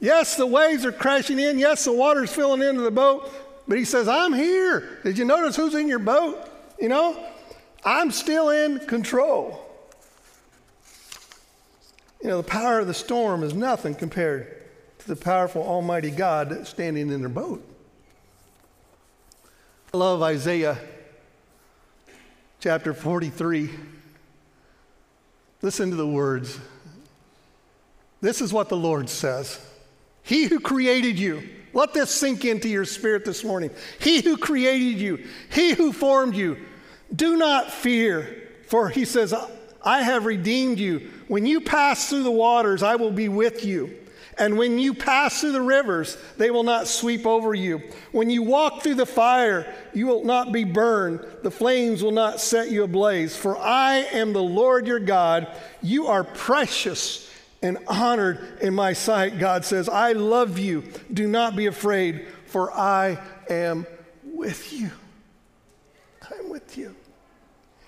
Yes, 0.00 0.36
the 0.36 0.46
waves 0.46 0.84
are 0.84 0.92
crashing 0.92 1.38
in. 1.38 1.58
Yes, 1.58 1.84
the 1.84 1.92
water's 1.92 2.32
filling 2.32 2.62
into 2.62 2.82
the 2.82 2.90
boat. 2.90 3.30
But 3.66 3.78
he 3.78 3.84
says, 3.84 4.08
I'm 4.08 4.32
here. 4.32 4.98
Did 5.04 5.16
you 5.16 5.24
notice 5.24 5.56
who's 5.56 5.74
in 5.74 5.88
your 5.88 5.98
boat? 5.98 6.48
You 6.80 6.88
know, 6.88 7.24
I'm 7.84 8.10
still 8.10 8.50
in 8.50 8.78
control. 8.80 9.60
You 12.22 12.30
know, 12.30 12.36
the 12.38 12.48
power 12.48 12.80
of 12.80 12.86
the 12.86 12.94
storm 12.94 13.42
is 13.42 13.54
nothing 13.54 13.94
compared 13.94 14.64
to 15.00 15.08
the 15.08 15.16
powerful 15.16 15.62
Almighty 15.62 16.10
God 16.10 16.66
standing 16.66 17.10
in 17.10 17.20
their 17.20 17.28
boat. 17.28 17.62
I 19.92 19.96
love 19.96 20.22
Isaiah 20.22 20.78
chapter 22.60 22.94
43. 22.94 23.70
Listen 25.62 25.90
to 25.90 25.96
the 25.96 26.06
words. 26.06 26.58
This 28.20 28.40
is 28.40 28.52
what 28.52 28.70
the 28.70 28.76
Lord 28.76 29.10
says 29.10 29.60
He 30.22 30.44
who 30.44 30.58
created 30.58 31.18
you, 31.18 31.46
let 31.74 31.92
this 31.92 32.10
sink 32.10 32.44
into 32.44 32.68
your 32.68 32.84
spirit 32.84 33.24
this 33.24 33.44
morning. 33.44 33.70
He 34.00 34.22
who 34.22 34.36
created 34.36 34.98
you, 35.00 35.24
He 35.50 35.72
who 35.74 35.92
formed 35.92 36.34
you, 36.34 36.56
do 37.14 37.36
not 37.36 37.70
fear, 37.72 38.48
for 38.66 38.88
He 38.88 39.04
says, 39.04 39.34
I 39.82 40.02
have 40.02 40.24
redeemed 40.24 40.78
you. 40.78 41.10
When 41.28 41.44
you 41.44 41.60
pass 41.60 42.08
through 42.08 42.22
the 42.22 42.30
waters, 42.30 42.82
I 42.82 42.96
will 42.96 43.10
be 43.10 43.28
with 43.28 43.64
you. 43.64 43.98
And 44.36 44.58
when 44.58 44.78
you 44.78 44.94
pass 44.94 45.40
through 45.40 45.52
the 45.52 45.60
rivers, 45.60 46.16
they 46.38 46.50
will 46.50 46.64
not 46.64 46.88
sweep 46.88 47.24
over 47.24 47.54
you. 47.54 47.82
When 48.10 48.30
you 48.30 48.42
walk 48.42 48.82
through 48.82 48.96
the 48.96 49.06
fire, 49.06 49.72
you 49.92 50.06
will 50.06 50.24
not 50.24 50.52
be 50.52 50.64
burned. 50.64 51.24
The 51.42 51.50
flames 51.50 52.02
will 52.02 52.10
not 52.10 52.40
set 52.40 52.70
you 52.70 52.82
ablaze. 52.82 53.36
For 53.36 53.56
I 53.56 53.96
am 54.12 54.32
the 54.32 54.42
Lord 54.42 54.86
your 54.86 54.98
God. 54.98 55.46
You 55.82 56.08
are 56.08 56.24
precious 56.24 57.23
and 57.64 57.78
honored 57.88 58.58
in 58.60 58.74
my 58.74 58.92
sight. 58.92 59.38
God 59.38 59.64
says, 59.64 59.88
I 59.88 60.12
love 60.12 60.58
you. 60.58 60.84
Do 61.10 61.26
not 61.26 61.56
be 61.56 61.64
afraid, 61.64 62.26
for 62.44 62.70
I 62.70 63.18
am 63.48 63.86
with 64.22 64.70
you. 64.70 64.90
I'm 66.30 66.50
with 66.50 66.76
you. 66.76 66.94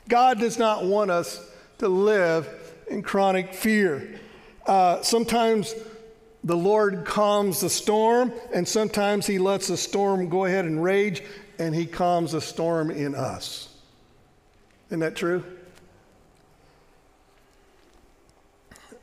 God 0.08 0.40
does 0.40 0.58
not 0.58 0.86
want 0.86 1.10
us 1.10 1.46
to 1.76 1.88
live 1.88 2.48
in 2.88 3.02
chronic 3.02 3.52
fear. 3.52 4.18
Uh, 4.66 5.02
sometimes 5.02 5.74
the 6.42 6.56
Lord 6.56 7.04
calms 7.04 7.60
the 7.60 7.68
storm, 7.68 8.32
and 8.54 8.66
sometimes 8.66 9.26
He 9.26 9.38
lets 9.38 9.68
the 9.68 9.76
storm 9.76 10.30
go 10.30 10.46
ahead 10.46 10.64
and 10.64 10.82
rage, 10.82 11.22
and 11.58 11.74
He 11.74 11.84
calms 11.84 12.32
the 12.32 12.40
storm 12.40 12.90
in 12.90 13.14
us. 13.14 13.68
Isn't 14.88 15.00
that 15.00 15.16
true? 15.16 15.44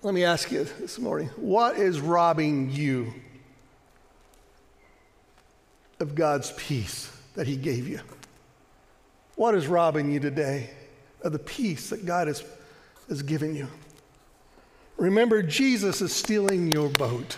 Let 0.04 0.14
me 0.14 0.24
ask 0.24 0.52
you 0.52 0.66
this 0.80 1.00
morning 1.00 1.30
what 1.38 1.78
is 1.78 2.00
robbing 2.00 2.70
you 2.72 3.14
of 6.00 6.14
God's 6.14 6.52
peace 6.52 7.10
that 7.36 7.48
He 7.48 7.56
gave 7.56 7.88
you? 7.88 8.02
What 9.36 9.56
is 9.56 9.66
robbing 9.66 10.12
you 10.12 10.20
today 10.20 10.70
of 11.22 11.32
the 11.32 11.40
peace 11.40 11.90
that 11.90 12.06
God 12.06 12.28
has 12.28 12.44
has 13.10 13.22
given 13.22 13.56
you. 13.56 13.68
Remember, 14.98 15.42
Jesus 15.42 16.02
is 16.02 16.14
stealing 16.14 16.72
your 16.72 16.90
boat. 16.90 17.38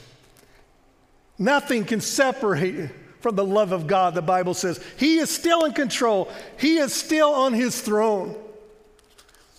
Nothing 1.38 1.86
can 1.86 2.01
separate 2.01 2.75
you 2.75 2.89
from 3.19 3.36
the 3.36 3.45
love 3.45 3.71
of 3.71 3.88
God, 3.88 4.13
the 4.13 4.21
Bible 4.21 4.54
says. 4.54 4.80
He 4.97 5.17
is 5.17 5.30
still 5.30 5.65
in 5.65 5.73
control, 5.73 6.32
He 6.58 6.78
is 6.78 6.93
still 6.93 7.34
on 7.34 7.54
His 7.54 7.80
throne. 7.82 8.36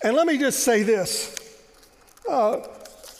And 0.03 0.15
let 0.15 0.27
me 0.27 0.37
just 0.37 0.59
say 0.59 0.83
this 0.83 1.35
uh, 2.29 2.59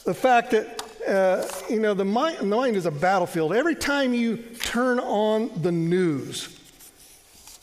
the 0.04 0.14
fact 0.14 0.50
that, 0.52 0.82
uh, 1.06 1.46
you 1.68 1.80
know, 1.80 1.94
the 1.94 2.04
mind, 2.04 2.38
the 2.38 2.44
mind 2.44 2.76
is 2.76 2.86
a 2.86 2.90
battlefield. 2.90 3.52
Every 3.52 3.74
time 3.74 4.14
you 4.14 4.36
turn 4.36 5.00
on 5.00 5.50
the 5.62 5.72
news, 5.72 6.56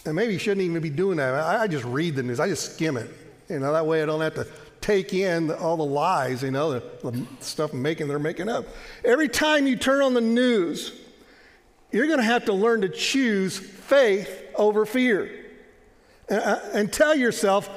and 0.05 0.15
maybe 0.15 0.33
you 0.33 0.39
shouldn't 0.39 0.61
even 0.61 0.81
be 0.81 0.89
doing 0.89 1.17
that. 1.17 1.33
I, 1.33 1.63
I 1.63 1.67
just 1.67 1.85
read 1.85 2.15
the 2.15 2.23
news, 2.23 2.39
I 2.39 2.47
just 2.47 2.75
skim 2.75 2.97
it. 2.97 3.09
You 3.49 3.59
know, 3.59 3.73
that 3.73 3.85
way 3.85 4.01
I 4.01 4.05
don't 4.05 4.21
have 4.21 4.35
to 4.35 4.47
take 4.81 5.13
in 5.13 5.51
all 5.51 5.77
the 5.77 5.85
lies, 5.85 6.43
you 6.43 6.51
know, 6.51 6.73
the, 6.73 7.11
the 7.11 7.25
stuff 7.39 7.73
making 7.73 8.07
they're 8.07 8.19
making 8.19 8.49
up. 8.49 8.65
Every 9.03 9.27
time 9.27 9.65
you 9.65 9.75
turn 9.75 10.01
on 10.01 10.13
the 10.13 10.21
news, 10.21 10.93
you're 11.91 12.07
going 12.07 12.19
to 12.19 12.25
have 12.25 12.45
to 12.45 12.53
learn 12.53 12.81
to 12.81 12.89
choose 12.89 13.57
faith 13.57 14.43
over 14.55 14.85
fear. 14.85 15.45
And, 16.29 16.39
uh, 16.39 16.59
and 16.73 16.93
tell 16.93 17.15
yourself, 17.15 17.69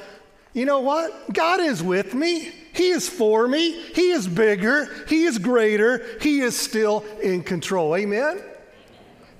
you 0.52 0.64
know 0.64 0.80
what? 0.80 1.32
God 1.32 1.60
is 1.60 1.82
with 1.82 2.14
me. 2.14 2.50
He 2.72 2.90
is 2.90 3.08
for 3.08 3.48
me. 3.48 3.72
He 3.94 4.10
is 4.10 4.28
bigger. 4.28 4.88
He 5.08 5.24
is 5.24 5.38
greater. 5.38 6.04
He 6.20 6.40
is 6.40 6.56
still 6.56 7.04
in 7.22 7.42
control. 7.42 7.96
Amen? 7.96 8.40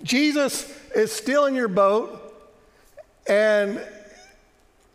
Jesus 0.02 0.72
is 0.94 1.12
still 1.12 1.46
in 1.46 1.54
your 1.54 1.68
boat, 1.68 2.34
and 3.28 3.80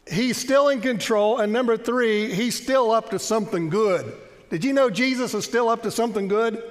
he's 0.09 0.37
still 0.37 0.69
in 0.69 0.81
control. 0.81 1.39
And 1.39 1.51
number 1.53 1.77
three, 1.77 2.33
he's 2.33 2.61
still 2.61 2.91
up 2.91 3.09
to 3.11 3.19
something 3.19 3.69
good. 3.69 4.13
Did 4.49 4.63
you 4.63 4.73
know 4.73 4.89
Jesus 4.89 5.33
is 5.33 5.45
still 5.45 5.69
up 5.69 5.83
to 5.83 5.91
something 5.91 6.27
good? 6.27 6.61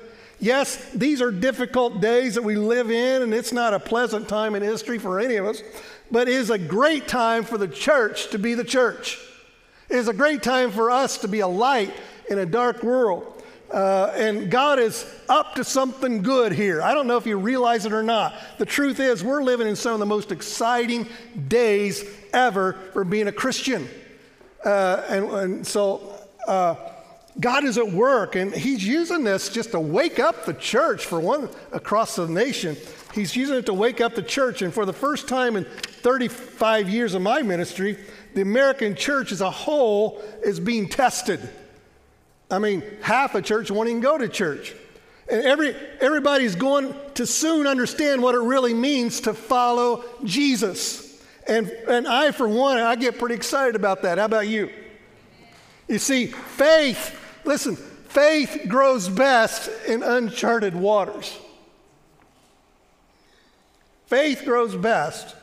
Yes, 0.40 0.90
these 0.92 1.22
are 1.22 1.30
difficult 1.30 2.00
days 2.00 2.34
that 2.34 2.42
we 2.42 2.56
live 2.56 2.90
in, 2.90 3.22
and 3.22 3.32
it's 3.32 3.52
not 3.52 3.74
a 3.74 3.78
pleasant 3.78 4.28
time 4.28 4.54
in 4.54 4.62
history 4.62 4.98
for 4.98 5.20
any 5.20 5.36
of 5.36 5.46
us, 5.46 5.62
but 6.10 6.28
it 6.28 6.34
is 6.34 6.50
a 6.50 6.58
great 6.58 7.06
time 7.06 7.44
for 7.44 7.56
the 7.58 7.68
church 7.68 8.30
to 8.30 8.38
be 8.38 8.54
the 8.54 8.64
church. 8.64 9.18
Is 9.92 10.08
a 10.08 10.14
great 10.14 10.42
time 10.42 10.70
for 10.70 10.90
us 10.90 11.18
to 11.18 11.28
be 11.28 11.40
a 11.40 11.46
light 11.46 11.92
in 12.30 12.38
a 12.38 12.46
dark 12.46 12.82
world. 12.82 13.42
Uh, 13.70 14.10
and 14.16 14.50
God 14.50 14.78
is 14.78 15.04
up 15.28 15.54
to 15.56 15.64
something 15.64 16.22
good 16.22 16.52
here. 16.52 16.80
I 16.80 16.94
don't 16.94 17.06
know 17.06 17.18
if 17.18 17.26
you 17.26 17.36
realize 17.36 17.84
it 17.84 17.92
or 17.92 18.02
not. 18.02 18.32
The 18.56 18.64
truth 18.64 19.00
is, 19.00 19.22
we're 19.22 19.42
living 19.42 19.68
in 19.68 19.76
some 19.76 19.92
of 19.92 19.98
the 19.98 20.06
most 20.06 20.32
exciting 20.32 21.08
days 21.46 22.06
ever 22.32 22.72
for 22.94 23.04
being 23.04 23.28
a 23.28 23.32
Christian. 23.32 23.86
Uh, 24.64 25.04
and, 25.10 25.30
and, 25.30 25.66
so 25.66 26.18
uh, 26.48 26.74
God 27.38 27.64
is 27.64 27.76
at 27.76 27.92
work, 27.92 28.34
and 28.34 28.50
He's 28.54 28.86
using 28.86 29.24
this 29.24 29.50
just 29.50 29.72
to 29.72 29.80
wake 29.80 30.18
up 30.18 30.46
the 30.46 30.54
church 30.54 31.04
for 31.04 31.20
one 31.20 31.50
across 31.70 32.16
the 32.16 32.26
nation. 32.26 32.78
He's 33.12 33.36
using 33.36 33.56
it 33.56 33.66
to 33.66 33.74
wake 33.74 34.00
up 34.00 34.14
the 34.14 34.22
church. 34.22 34.62
And 34.62 34.72
for 34.72 34.86
the 34.86 34.94
first 34.94 35.28
time 35.28 35.54
in 35.56 35.64
35 35.64 36.88
years 36.88 37.12
of 37.12 37.20
my 37.20 37.42
ministry, 37.42 37.98
the 38.34 38.42
American 38.42 38.94
church 38.94 39.32
as 39.32 39.40
a 39.40 39.50
whole 39.50 40.22
is 40.44 40.60
being 40.60 40.88
tested. 40.88 41.40
I 42.50 42.58
mean, 42.58 42.82
half 43.00 43.34
a 43.34 43.42
church 43.42 43.70
won't 43.70 43.88
even 43.88 44.00
go 44.00 44.18
to 44.18 44.28
church. 44.28 44.74
And 45.30 45.42
every, 45.42 45.74
everybody's 46.00 46.54
going 46.54 46.94
to 47.14 47.26
soon 47.26 47.66
understand 47.66 48.22
what 48.22 48.34
it 48.34 48.40
really 48.40 48.74
means 48.74 49.20
to 49.22 49.34
follow 49.34 50.04
Jesus. 50.24 51.22
And, 51.46 51.68
and 51.88 52.06
I, 52.06 52.32
for 52.32 52.46
one, 52.46 52.78
I 52.78 52.96
get 52.96 53.18
pretty 53.18 53.34
excited 53.34 53.74
about 53.74 54.02
that. 54.02 54.18
How 54.18 54.24
about 54.24 54.48
you? 54.48 54.70
You 55.88 55.98
see, 55.98 56.26
faith, 56.26 57.18
listen, 57.44 57.76
faith 57.76 58.66
grows 58.68 59.08
best 59.08 59.70
in 59.86 60.02
uncharted 60.02 60.74
waters. 60.74 61.38
Faith 64.06 64.42
grows 64.44 64.76
best 64.76 65.34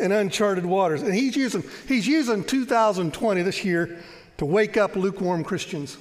in 0.00 0.12
uncharted 0.12 0.66
waters. 0.66 1.02
And 1.02 1.14
he's 1.14 1.36
using, 1.36 1.62
he's 1.86 2.06
using 2.06 2.44
2020 2.44 3.42
this 3.42 3.64
year 3.64 3.98
to 4.38 4.44
wake 4.44 4.76
up 4.76 4.96
lukewarm 4.96 5.44
Christians. 5.44 5.96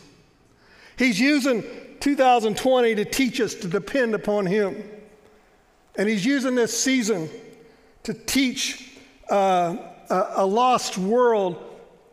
He's 0.98 1.20
using 1.20 1.64
2020 2.00 2.96
to 2.96 3.06
teach 3.06 3.40
us 3.40 3.56
to 3.56 3.68
depend 3.68 4.14
upon 4.14 4.46
Him. 4.46 4.84
And 5.96 6.10
He's 6.10 6.26
using 6.26 6.56
this 6.56 6.78
season 6.78 7.30
to 8.04 8.14
teach 8.14 8.98
uh, 9.30 9.78
a, 10.10 10.26
a, 10.38 10.46
lost 10.46 10.98
world. 10.98 11.64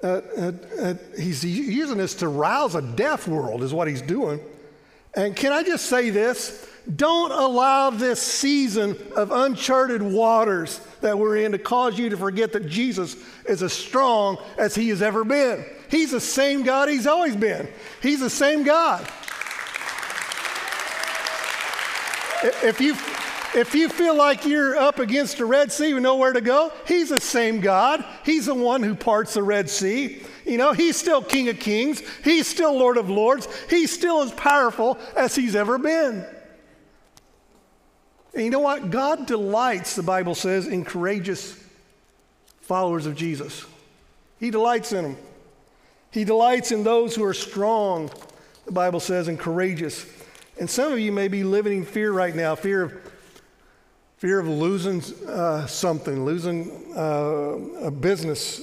Uh, 0.03 0.07
uh, 0.07 0.53
uh 0.81 0.95
he's 1.19 1.45
using 1.45 1.99
this 1.99 2.14
to 2.14 2.29
rouse 2.29 2.75
a 2.75 2.83
deaf 2.83 3.27
world, 3.27 3.62
is 3.62 3.75
what 3.75 3.88
He's 3.88 4.03
doing. 4.03 4.40
And 5.14 5.35
can 5.35 5.53
I 5.53 5.62
just 5.62 5.87
say 5.87 6.11
this? 6.11 6.69
Don't 6.97 7.31
allow 7.31 7.90
this 7.90 8.21
season 8.21 8.97
of 9.16 9.31
uncharted 9.31 10.03
waters 10.03 10.81
that 11.01 11.19
we're 11.19 11.37
in 11.37 11.53
to 11.53 11.59
cause 11.59 11.99
you 11.99 12.11
to 12.11 12.16
forget 12.16 12.53
that 12.53 12.66
Jesus 12.66 13.16
is 13.45 13.62
as 13.62 13.73
strong 13.73 14.38
as 14.59 14.75
he 14.75 14.88
has 14.88 15.03
ever 15.03 15.25
been. 15.25 15.64
He's 15.90 16.11
the 16.11 16.21
same 16.21 16.62
God 16.62 16.88
he's 16.88 17.07
always 17.07 17.37
been. 17.37 17.69
He's 18.03 18.21
the 18.21 18.31
same 18.31 18.62
God. 18.62 19.07
If 22.43 22.81
you 22.81 22.95
if 23.53 23.75
you 23.75 23.88
feel 23.88 24.14
like 24.14 24.47
you're 24.47 24.77
up 24.77 25.01
against 25.01 25.38
the 25.38 25.45
Red 25.45 25.73
Sea 25.73 25.93
with 25.93 26.05
nowhere 26.05 26.33
to 26.33 26.40
go, 26.40 26.73
He's 26.87 27.09
the 27.09 27.19
same 27.19 27.61
God. 27.61 28.05
He's 28.25 28.47
the 28.47 28.55
one 28.55 28.83
who 28.83 28.95
parts 28.95 29.35
the 29.35 29.43
Red 29.43 29.69
Sea. 29.69 30.23
You 30.47 30.57
know, 30.57 30.73
He's 30.73 30.97
still 30.97 31.21
King 31.21 31.49
of 31.49 31.59
Kings. 31.59 32.01
He's 32.23 32.47
still 32.47 32.73
Lord 32.79 32.97
of 32.97 33.11
Lords. 33.11 33.49
He's 33.69 33.93
still 33.93 34.23
as 34.23 34.31
powerful 34.33 34.99
as 35.16 35.35
He's 35.35 35.57
ever 35.57 35.79
been. 35.79 36.25
And 38.35 38.45
you 38.45 38.51
know 38.51 38.61
what? 38.61 38.90
God 38.90 39.27
delights, 39.27 39.97
the 39.97 40.03
Bible 40.03 40.35
says, 40.35 40.66
in 40.66 40.85
courageous 40.85 41.62
followers 42.61 43.07
of 43.07 43.16
Jesus. 43.16 43.64
He 44.38 44.51
delights 44.51 44.93
in 44.93 45.03
them. 45.03 45.16
He 46.11 46.25
delights 46.25 46.73
in 46.73 46.85
those 46.85 47.14
who 47.14 47.25
are 47.25 47.35
strong, 47.35 48.11
the 48.66 48.73
Bible 48.73 49.01
says, 49.01 49.29
and 49.29 49.38
courageous. 49.38 50.07
And 50.59 50.69
some 50.69 50.93
of 50.93 50.99
you 50.99 51.12
may 51.12 51.29
be 51.29 51.45
living 51.45 51.79
in 51.79 51.85
fear 51.85 52.12
right 52.12 52.35
now 52.35 52.55
fear 52.55 52.83
of 52.83 53.12
fear 54.19 54.38
of 54.38 54.47
losing 54.47 55.03
uh, 55.27 55.66
something, 55.66 56.27
losing 56.27 56.93
uh, 56.95 57.87
a 57.87 57.90
business, 57.90 58.61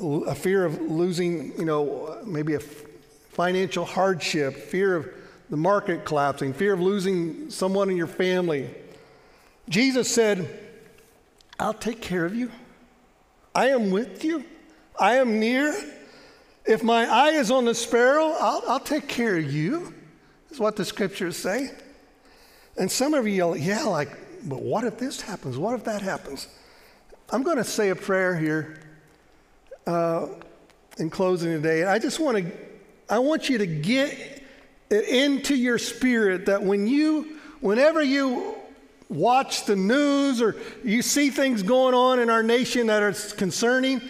a 0.00 0.34
fear 0.36 0.64
of 0.64 0.80
losing, 0.80 1.52
you 1.58 1.64
know, 1.64 2.16
maybe 2.24 2.54
a 2.54 2.60
financial 2.60 3.84
hardship, 3.84 4.54
fear 4.54 4.94
of 4.94 5.08
the 5.50 5.56
market 5.56 6.04
collapsing, 6.04 6.52
fear 6.52 6.72
of 6.72 6.80
losing 6.80 7.50
someone 7.50 7.90
in 7.90 7.96
your 7.96 8.06
family. 8.06 8.70
Jesus 9.70 10.12
said, 10.12 10.48
I'll 11.58 11.72
take 11.72 12.02
care 12.02 12.26
of 12.26 12.34
you. 12.34 12.50
I 13.54 13.68
am 13.68 13.92
with 13.92 14.24
you. 14.24 14.44
I 14.98 15.16
am 15.16 15.38
near. 15.38 15.72
If 16.66 16.82
my 16.82 17.06
eye 17.06 17.30
is 17.30 17.52
on 17.52 17.64
the 17.64 17.74
sparrow, 17.74 18.34
I'll, 18.38 18.62
I'll 18.66 18.80
take 18.80 19.08
care 19.08 19.36
of 19.36 19.50
you, 19.50 19.94
is 20.50 20.58
what 20.58 20.76
the 20.76 20.84
scriptures 20.84 21.36
say. 21.36 21.70
And 22.76 22.90
some 22.90 23.14
of 23.14 23.26
you 23.26 23.34
yell, 23.34 23.56
yeah, 23.56 23.84
like, 23.84 24.10
but 24.48 24.60
what 24.60 24.84
if 24.84 24.98
this 24.98 25.20
happens? 25.20 25.56
What 25.56 25.74
if 25.74 25.84
that 25.84 26.02
happens? 26.02 26.48
I'm 27.30 27.44
going 27.44 27.58
to 27.58 27.64
say 27.64 27.90
a 27.90 27.96
prayer 27.96 28.36
here 28.36 28.80
uh, 29.86 30.26
in 30.98 31.10
closing 31.10 31.52
today. 31.52 31.82
And 31.82 31.90
I 31.90 32.00
just 32.00 32.18
want 32.18 32.38
to, 32.38 32.52
I 33.08 33.20
want 33.20 33.48
you 33.48 33.58
to 33.58 33.66
get 33.66 34.42
it 34.90 35.04
into 35.08 35.54
your 35.54 35.78
spirit 35.78 36.46
that 36.46 36.62
when 36.62 36.88
you, 36.88 37.38
whenever 37.60 38.02
you 38.02 38.56
watch 39.10 39.66
the 39.66 39.76
news 39.76 40.40
or 40.40 40.56
you 40.84 41.02
see 41.02 41.28
things 41.28 41.62
going 41.62 41.94
on 41.94 42.20
in 42.20 42.30
our 42.30 42.42
nation 42.42 42.86
that 42.86 43.02
are 43.02 43.12
concerning, 43.36 44.00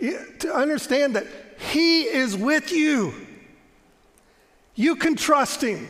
to 0.00 0.52
understand 0.52 1.14
that 1.14 1.26
He 1.72 2.02
is 2.02 2.36
with 2.36 2.72
you. 2.72 3.14
You 4.74 4.96
can 4.96 5.14
trust 5.14 5.62
Him, 5.62 5.88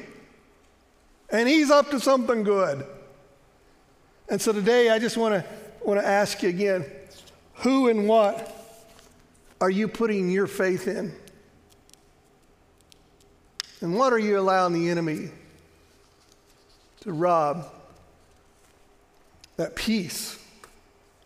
and 1.31 1.49
He's 1.49 1.71
up 1.71 1.91
to 1.93 2.01
something 2.01 2.43
good. 2.43 2.85
And 4.29 4.43
so 4.43 4.53
today 4.53 4.91
I 4.91 4.99
just 4.99 5.17
want 5.17 5.35
to 5.35 5.45
want 5.85 6.01
to 6.01 6.07
ask 6.07 6.43
you 6.43 6.49
again, 6.49 6.85
who 7.55 7.89
and 7.89 8.09
what 8.09 8.53
are 9.61 9.71
you 9.71 9.87
putting 9.87 10.29
your 10.31 10.49
faith 10.49 10.89
in? 10.89 11.15
And 13.81 13.95
what 13.95 14.13
are 14.13 14.19
you 14.19 14.39
allowing 14.39 14.73
the 14.73 14.89
enemy 14.89 15.31
to 17.01 17.13
rob 17.13 17.71
that 19.57 19.75
peace? 19.75 20.39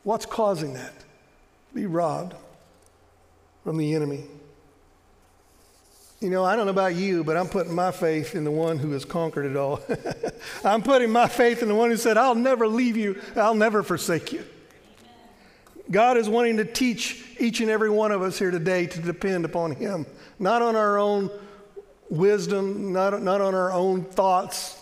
What's 0.03 0.27
causing 0.27 0.75
that? 0.75 0.95
Be 1.75 1.87
robbed 1.87 2.35
from 3.65 3.77
the 3.77 3.95
enemy. 3.95 4.25
You 6.21 6.29
know, 6.29 6.45
I 6.45 6.55
don't 6.55 6.67
know 6.67 6.73
about 6.73 6.95
you, 6.95 7.25
but 7.25 7.37
I'm 7.37 7.49
putting 7.49 7.75
my 7.75 7.91
faith 7.91 8.35
in 8.35 8.45
the 8.45 8.51
one 8.51 8.79
who 8.79 8.91
has 8.93 9.05
conquered 9.05 9.47
it 9.47 9.57
all. 9.57 9.81
I'm 10.65 10.83
putting 10.83 11.11
my 11.11 11.29
faith 11.29 11.63
in 11.63 11.69
the 11.69 11.75
one 11.75 11.91
who 11.91 11.97
said, 11.97 12.19
I'll 12.19 12.35
never 12.35 12.69
leave 12.69 12.97
you, 12.97 13.21
I'll 13.37 13.55
never 13.55 13.83
forsake 13.83 14.33
you. 14.33 14.45
God 15.91 16.17
is 16.17 16.29
wanting 16.29 16.59
to 16.59 16.65
teach 16.65 17.25
each 17.39 17.61
and 17.61 17.71
every 17.71 17.91
one 17.91 18.13
of 18.13 18.23
us 18.23 18.39
here 18.39 18.51
today 18.51 18.87
to 18.87 19.01
depend 19.01 19.45
upon 19.45 19.73
Him, 19.73 20.07
not 20.39 20.63
on 20.63 20.77
our 20.77 20.99
own 20.99 21.31
wisdom, 22.11 22.93
not, 22.93 23.23
not 23.23 23.41
on 23.41 23.55
our 23.55 23.73
own 23.73 24.05
thoughts 24.05 24.80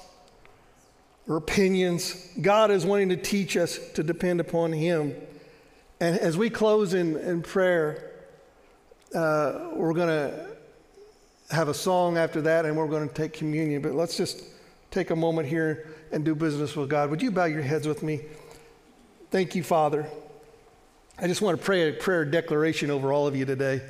or 1.28 1.36
opinions. 1.36 2.30
God 2.40 2.70
is 2.70 2.86
wanting 2.86 3.10
to 3.10 3.16
teach 3.16 3.56
us 3.56 3.78
to 3.94 4.02
depend 4.02 4.40
upon 4.40 4.72
Him. 4.72 5.14
And 6.00 6.18
as 6.18 6.36
we 6.36 6.48
close 6.48 6.94
in, 6.94 7.16
in 7.16 7.42
prayer, 7.42 8.12
uh, 9.14 9.70
we're 9.74 9.94
going 9.94 10.08
to 10.08 10.46
have 11.50 11.68
a 11.68 11.74
song 11.74 12.16
after 12.16 12.42
that, 12.42 12.64
and 12.64 12.76
we're 12.76 12.88
going 12.88 13.08
to 13.08 13.14
take 13.14 13.32
communion. 13.32 13.82
But 13.82 13.94
let's 13.94 14.16
just 14.16 14.42
take 14.90 15.10
a 15.10 15.16
moment 15.16 15.48
here 15.48 15.94
and 16.12 16.24
do 16.24 16.34
business 16.34 16.74
with 16.74 16.88
God. 16.88 17.10
Would 17.10 17.22
you 17.22 17.30
bow 17.30 17.44
your 17.44 17.62
heads 17.62 17.86
with 17.86 18.02
me? 18.02 18.20
Thank 19.30 19.54
you, 19.54 19.62
Father. 19.62 20.06
I 21.18 21.26
just 21.26 21.42
want 21.42 21.58
to 21.58 21.64
pray 21.64 21.90
a 21.90 21.92
prayer 21.92 22.24
declaration 22.24 22.90
over 22.90 23.12
all 23.12 23.26
of 23.26 23.36
you 23.36 23.44
today. 23.44 23.82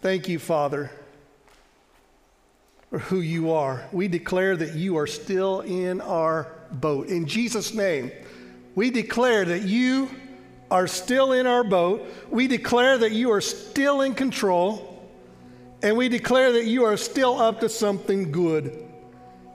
Thank 0.00 0.28
you, 0.28 0.38
Father, 0.38 0.90
for 2.90 2.98
who 2.98 3.20
you 3.20 3.52
are. 3.52 3.84
We 3.92 4.08
declare 4.08 4.56
that 4.56 4.74
you 4.74 4.96
are 4.98 5.06
still 5.06 5.60
in 5.60 6.00
our 6.00 6.52
boat. 6.72 7.08
In 7.08 7.26
Jesus' 7.26 7.74
name, 7.74 8.12
we 8.74 8.90
declare 8.90 9.44
that 9.44 9.62
you 9.62 10.10
are 10.70 10.86
still 10.86 11.32
in 11.32 11.46
our 11.46 11.64
boat. 11.64 12.06
We 12.30 12.46
declare 12.46 12.98
that 12.98 13.12
you 13.12 13.32
are 13.32 13.40
still 13.40 14.02
in 14.02 14.14
control. 14.14 14.92
And 15.82 15.96
we 15.96 16.08
declare 16.08 16.52
that 16.52 16.64
you 16.64 16.84
are 16.84 16.96
still 16.96 17.38
up 17.38 17.60
to 17.60 17.68
something 17.68 18.32
good. 18.32 18.84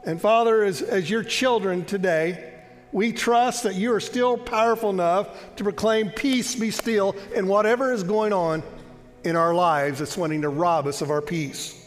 And 0.05 0.19
Father, 0.19 0.63
as, 0.63 0.81
as 0.81 1.09
your 1.09 1.23
children 1.23 1.85
today, 1.85 2.51
we 2.91 3.13
trust 3.13 3.63
that 3.63 3.75
you 3.75 3.93
are 3.93 3.99
still 3.99 4.37
powerful 4.37 4.89
enough 4.89 5.55
to 5.55 5.63
proclaim 5.63 6.09
peace 6.09 6.55
be 6.55 6.71
still 6.71 7.15
in 7.33 7.47
whatever 7.47 7.93
is 7.93 8.03
going 8.03 8.33
on 8.33 8.63
in 9.23 9.35
our 9.35 9.53
lives 9.53 9.99
that's 9.99 10.17
wanting 10.17 10.41
to 10.41 10.49
rob 10.49 10.87
us 10.87 11.01
of 11.01 11.09
our 11.09 11.21
peace. 11.21 11.80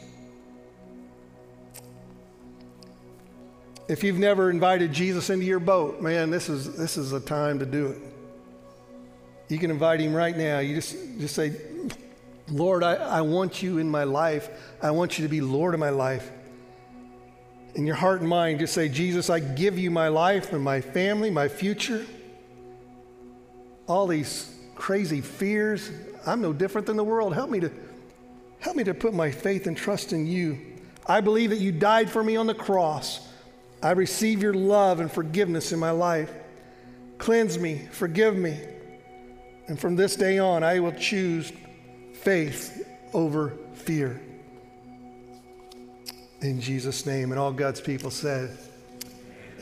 If 3.95 4.03
you've 4.03 4.19
never 4.19 4.51
invited 4.51 4.93
Jesus 4.93 5.31
into 5.31 5.45
your 5.45 5.61
boat, 5.61 6.03
man, 6.03 6.29
this 6.29 6.49
is, 6.49 6.77
this 6.77 6.97
is 6.97 7.13
a 7.13 7.21
time 7.21 7.61
to 7.61 7.65
do 7.65 7.87
it. 7.87 7.99
You 9.47 9.57
can 9.57 9.71
invite 9.71 10.01
him 10.01 10.13
right 10.13 10.37
now. 10.37 10.59
You 10.59 10.75
just, 10.75 10.97
just 11.21 11.37
say, 11.37 11.53
Lord, 12.49 12.83
I, 12.83 12.95
I 12.95 13.21
want 13.21 13.63
you 13.63 13.79
in 13.79 13.89
my 13.89 14.03
life. 14.03 14.51
I 14.83 14.91
want 14.91 15.17
you 15.17 15.25
to 15.25 15.29
be 15.29 15.41
Lord 15.41 15.75
of 15.75 15.81
my 15.81 15.91
life. 15.91 16.29
In 17.77 17.87
your 17.87 17.95
heart 17.95 18.19
and 18.19 18.29
mind, 18.29 18.59
just 18.59 18.75
say, 18.75 18.89
Jesus, 18.89 19.31
I 19.31 19.39
give 19.39 19.79
you 19.79 19.93
my 19.93 20.09
life 20.09 20.53
and 20.53 20.65
my 20.65 20.81
family, 20.81 21.31
my 21.31 21.47
future. 21.47 22.05
All 23.87 24.09
these 24.09 24.53
crazy 24.75 25.21
fears. 25.21 25.89
I'm 26.27 26.43
no 26.43 26.53
different 26.53 26.89
than 26.89 26.97
the 26.97 27.05
world. 27.05 27.33
Help 27.33 27.49
me 27.49 27.61
to 27.61 27.71
help 28.59 28.75
me 28.75 28.83
to 28.83 28.95
put 28.95 29.15
my 29.15 29.31
faith 29.31 29.69
and 29.69 29.77
trust 29.77 30.13
in 30.13 30.27
you. 30.27 30.59
I 31.07 31.21
believe 31.21 31.51
that 31.51 31.61
you 31.61 31.71
died 31.71 32.11
for 32.11 32.25
me 32.25 32.35
on 32.35 32.49
the 32.49 32.55
cross. 32.55 33.21
I 33.85 33.91
receive 33.91 34.43
your 34.43 34.55
love 34.55 34.99
and 34.99 35.13
forgiveness 35.13 35.71
in 35.71 35.79
my 35.79 35.91
life. 35.91 36.33
Cleanse 37.19 37.59
me, 37.59 37.87
forgive 37.93 38.35
me. 38.35 38.59
And 39.67 39.79
from 39.79 39.95
this 39.95 40.17
day 40.17 40.39
on, 40.39 40.65
I 40.65 40.81
will 40.81 40.93
choose 40.93 41.53
faith 42.15 42.89
over 43.13 43.53
fear. 43.75 44.23
In 46.41 46.63
Jesus' 46.63 47.05
name. 47.05 47.31
And 47.31 47.39
all 47.39 47.53
God's 47.53 47.83
people 47.83 48.11
said, 48.11 48.57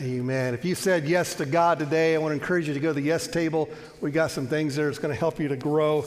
Amen. 0.01 0.55
If 0.55 0.65
you 0.65 0.77
said 0.77 1.05
yes 1.05 1.35
to 1.35 1.45
God 1.45 1.81
today, 1.81 2.15
I 2.15 2.19
want 2.19 2.31
to 2.31 2.35
encourage 2.35 2.69
you 2.69 2.75
to 2.75 2.81
go 2.81 2.89
to 2.91 2.95
the 2.95 3.03
yes 3.03 3.27
table. 3.27 3.69
We 4.01 4.13
got 4.13 4.31
some 4.31 4.47
things 4.47 4.77
there 4.77 4.87
that's 4.87 5.01
going 5.01 5.13
to 5.13 5.19
help 5.19 5.41
you 5.41 5.49
to 5.49 5.57
grow. 5.57 6.05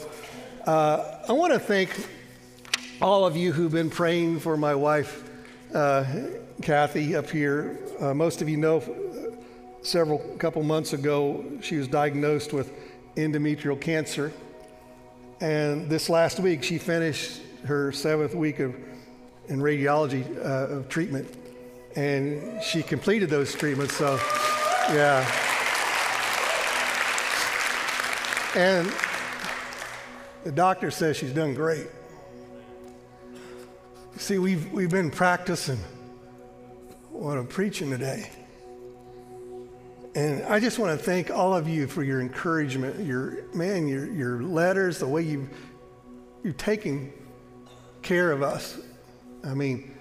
Uh, 0.66 1.18
I 1.28 1.32
want 1.32 1.52
to 1.52 1.58
thank 1.58 1.90
all 3.02 3.26
of 3.26 3.36
you 3.36 3.52
who've 3.52 3.70
been 3.70 3.90
praying 3.90 4.40
for 4.40 4.56
my 4.56 4.74
wife, 4.74 5.30
uh, 5.74 6.04
Kathy, 6.62 7.14
up 7.14 7.28
here. 7.28 7.78
Uh, 7.98 8.12
most 8.12 8.42
of 8.42 8.48
you 8.48 8.58
know 8.58 8.82
several 9.80 10.18
couple 10.38 10.62
months 10.62 10.92
ago 10.92 11.44
she 11.62 11.76
was 11.76 11.88
diagnosed 11.88 12.52
with 12.52 12.72
endometrial 13.16 13.80
cancer. 13.80 14.32
And 15.40 15.88
this 15.88 16.08
last 16.08 16.40
week, 16.40 16.62
she 16.62 16.78
finished 16.78 17.40
her 17.64 17.92
seventh 17.92 18.34
week 18.34 18.58
of 18.60 18.74
in 19.48 19.60
radiology 19.60 20.24
uh, 20.38 20.76
of 20.76 20.88
treatment, 20.88 21.28
and 21.94 22.62
she 22.62 22.82
completed 22.82 23.30
those 23.30 23.54
treatments. 23.54 23.94
So, 23.96 24.18
yeah. 24.92 25.24
And 28.54 28.92
the 30.44 30.52
doctor 30.52 30.90
says 30.90 31.16
she's 31.16 31.32
done 31.32 31.54
great. 31.54 31.86
See, 34.16 34.38
we've, 34.38 34.72
we've 34.72 34.90
been 34.90 35.10
practicing 35.10 35.78
what 37.18 37.38
I'm 37.38 37.46
preaching 37.46 37.90
today. 37.90 38.30
And 40.14 40.42
I 40.44 40.60
just 40.60 40.78
want 40.78 40.98
to 40.98 41.04
thank 41.04 41.30
all 41.30 41.54
of 41.54 41.68
you 41.68 41.86
for 41.86 42.02
your 42.02 42.20
encouragement, 42.20 43.04
your 43.04 43.44
man, 43.52 43.86
your, 43.86 44.06
your 44.06 44.42
letters, 44.42 44.98
the 44.98 45.06
way 45.06 45.22
you've, 45.22 45.48
you're 46.42 46.54
taking 46.54 47.12
care 48.02 48.32
of 48.32 48.42
us. 48.42 48.78
I 49.44 49.52
mean, 49.52 49.94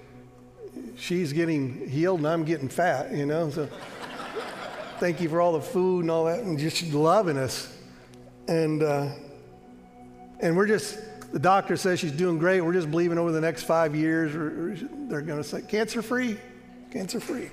she's 0.98 1.34
getting 1.34 1.90
healed 1.90 2.20
and 2.20 2.28
I'm 2.28 2.46
getting 2.46 2.70
fat, 2.70 3.12
you 3.12 3.26
know. 3.26 3.50
So 3.50 3.68
thank 5.00 5.20
you 5.20 5.28
for 5.28 5.42
all 5.42 5.54
the 5.54 5.62
food 5.62 6.02
and 6.02 6.12
all 6.12 6.26
that 6.26 6.40
and 6.40 6.58
just 6.58 6.82
loving 6.94 7.38
us. 7.38 7.78
And, 8.48 8.84
uh, 8.84 9.10
and 10.40 10.56
we're 10.56 10.68
just, 10.68 10.98
the 11.34 11.40
doctor 11.40 11.76
says 11.76 12.00
she's 12.00 12.12
doing 12.12 12.38
great. 12.38 12.62
We're 12.62 12.74
just 12.74 12.90
believing 12.90 13.18
over 13.18 13.32
the 13.32 13.42
next 13.42 13.64
five 13.64 13.96
years, 13.96 14.32
they're 15.10 15.22
going 15.22 15.42
to 15.42 15.44
say 15.44 15.62
cancer 15.62 16.02
free, 16.02 16.38
cancer 16.96 17.20
free. 17.20 17.50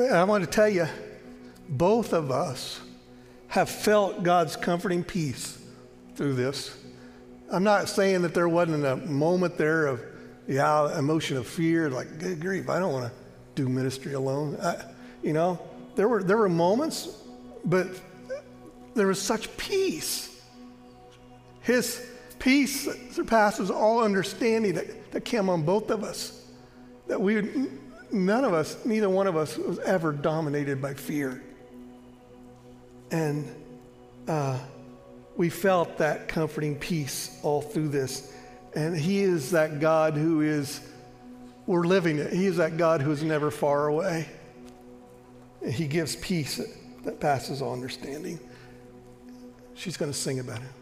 Yeah. 0.00 0.18
I 0.18 0.24
want 0.24 0.42
to 0.42 0.50
tell 0.50 0.68
you, 0.68 0.88
both 1.68 2.12
of 2.12 2.32
us 2.32 2.80
have 3.46 3.70
felt 3.70 4.24
God's 4.24 4.56
comforting 4.56 5.04
peace 5.04 5.62
through 6.16 6.34
this. 6.34 6.76
I'm 7.48 7.62
not 7.62 7.88
saying 7.88 8.22
that 8.22 8.34
there 8.34 8.48
wasn't 8.48 8.84
a 8.84 8.96
moment 8.96 9.56
there 9.56 9.86
of, 9.86 10.02
yeah, 10.48 10.98
emotion 10.98 11.36
of 11.36 11.46
fear, 11.46 11.88
like, 11.88 12.18
good 12.18 12.40
grief, 12.40 12.68
I 12.68 12.80
don't 12.80 12.92
want 12.92 13.12
to 13.12 13.12
do 13.54 13.68
ministry 13.68 14.14
alone. 14.14 14.58
I, 14.60 14.86
you 15.22 15.32
know, 15.32 15.60
there 15.94 16.08
were, 16.08 16.24
there 16.24 16.36
were 16.36 16.48
moments, 16.48 17.16
but 17.64 17.86
there 18.94 19.06
was 19.06 19.22
such 19.22 19.56
peace. 19.56 20.36
His 21.60 22.04
peace 22.38 22.88
surpasses 23.10 23.70
all 23.70 24.02
understanding 24.02 24.74
that, 24.74 25.12
that 25.12 25.24
came 25.24 25.48
on 25.48 25.62
both 25.62 25.90
of 25.90 26.04
us. 26.04 26.44
That 27.08 27.20
we, 27.20 27.68
none 28.10 28.44
of 28.44 28.52
us, 28.52 28.84
neither 28.84 29.08
one 29.08 29.26
of 29.26 29.36
us 29.36 29.56
was 29.56 29.78
ever 29.80 30.12
dominated 30.12 30.80
by 30.82 30.94
fear. 30.94 31.42
And 33.10 33.54
uh, 34.26 34.58
we 35.36 35.50
felt 35.50 35.98
that 35.98 36.28
comforting 36.28 36.76
peace 36.76 37.38
all 37.42 37.62
through 37.62 37.88
this. 37.88 38.32
And 38.74 38.96
He 38.96 39.20
is 39.20 39.52
that 39.52 39.80
God 39.80 40.14
who 40.14 40.40
is, 40.40 40.80
we're 41.66 41.86
living 41.86 42.18
it. 42.18 42.32
He 42.32 42.46
is 42.46 42.56
that 42.56 42.76
God 42.76 43.00
who 43.00 43.12
is 43.12 43.22
never 43.22 43.50
far 43.50 43.86
away. 43.86 44.28
He 45.66 45.86
gives 45.86 46.16
peace 46.16 46.60
that 47.04 47.20
passes 47.20 47.62
all 47.62 47.72
understanding. 47.72 48.38
She's 49.74 49.96
going 49.96 50.10
to 50.10 50.18
sing 50.18 50.40
about 50.40 50.58
it. 50.58 50.75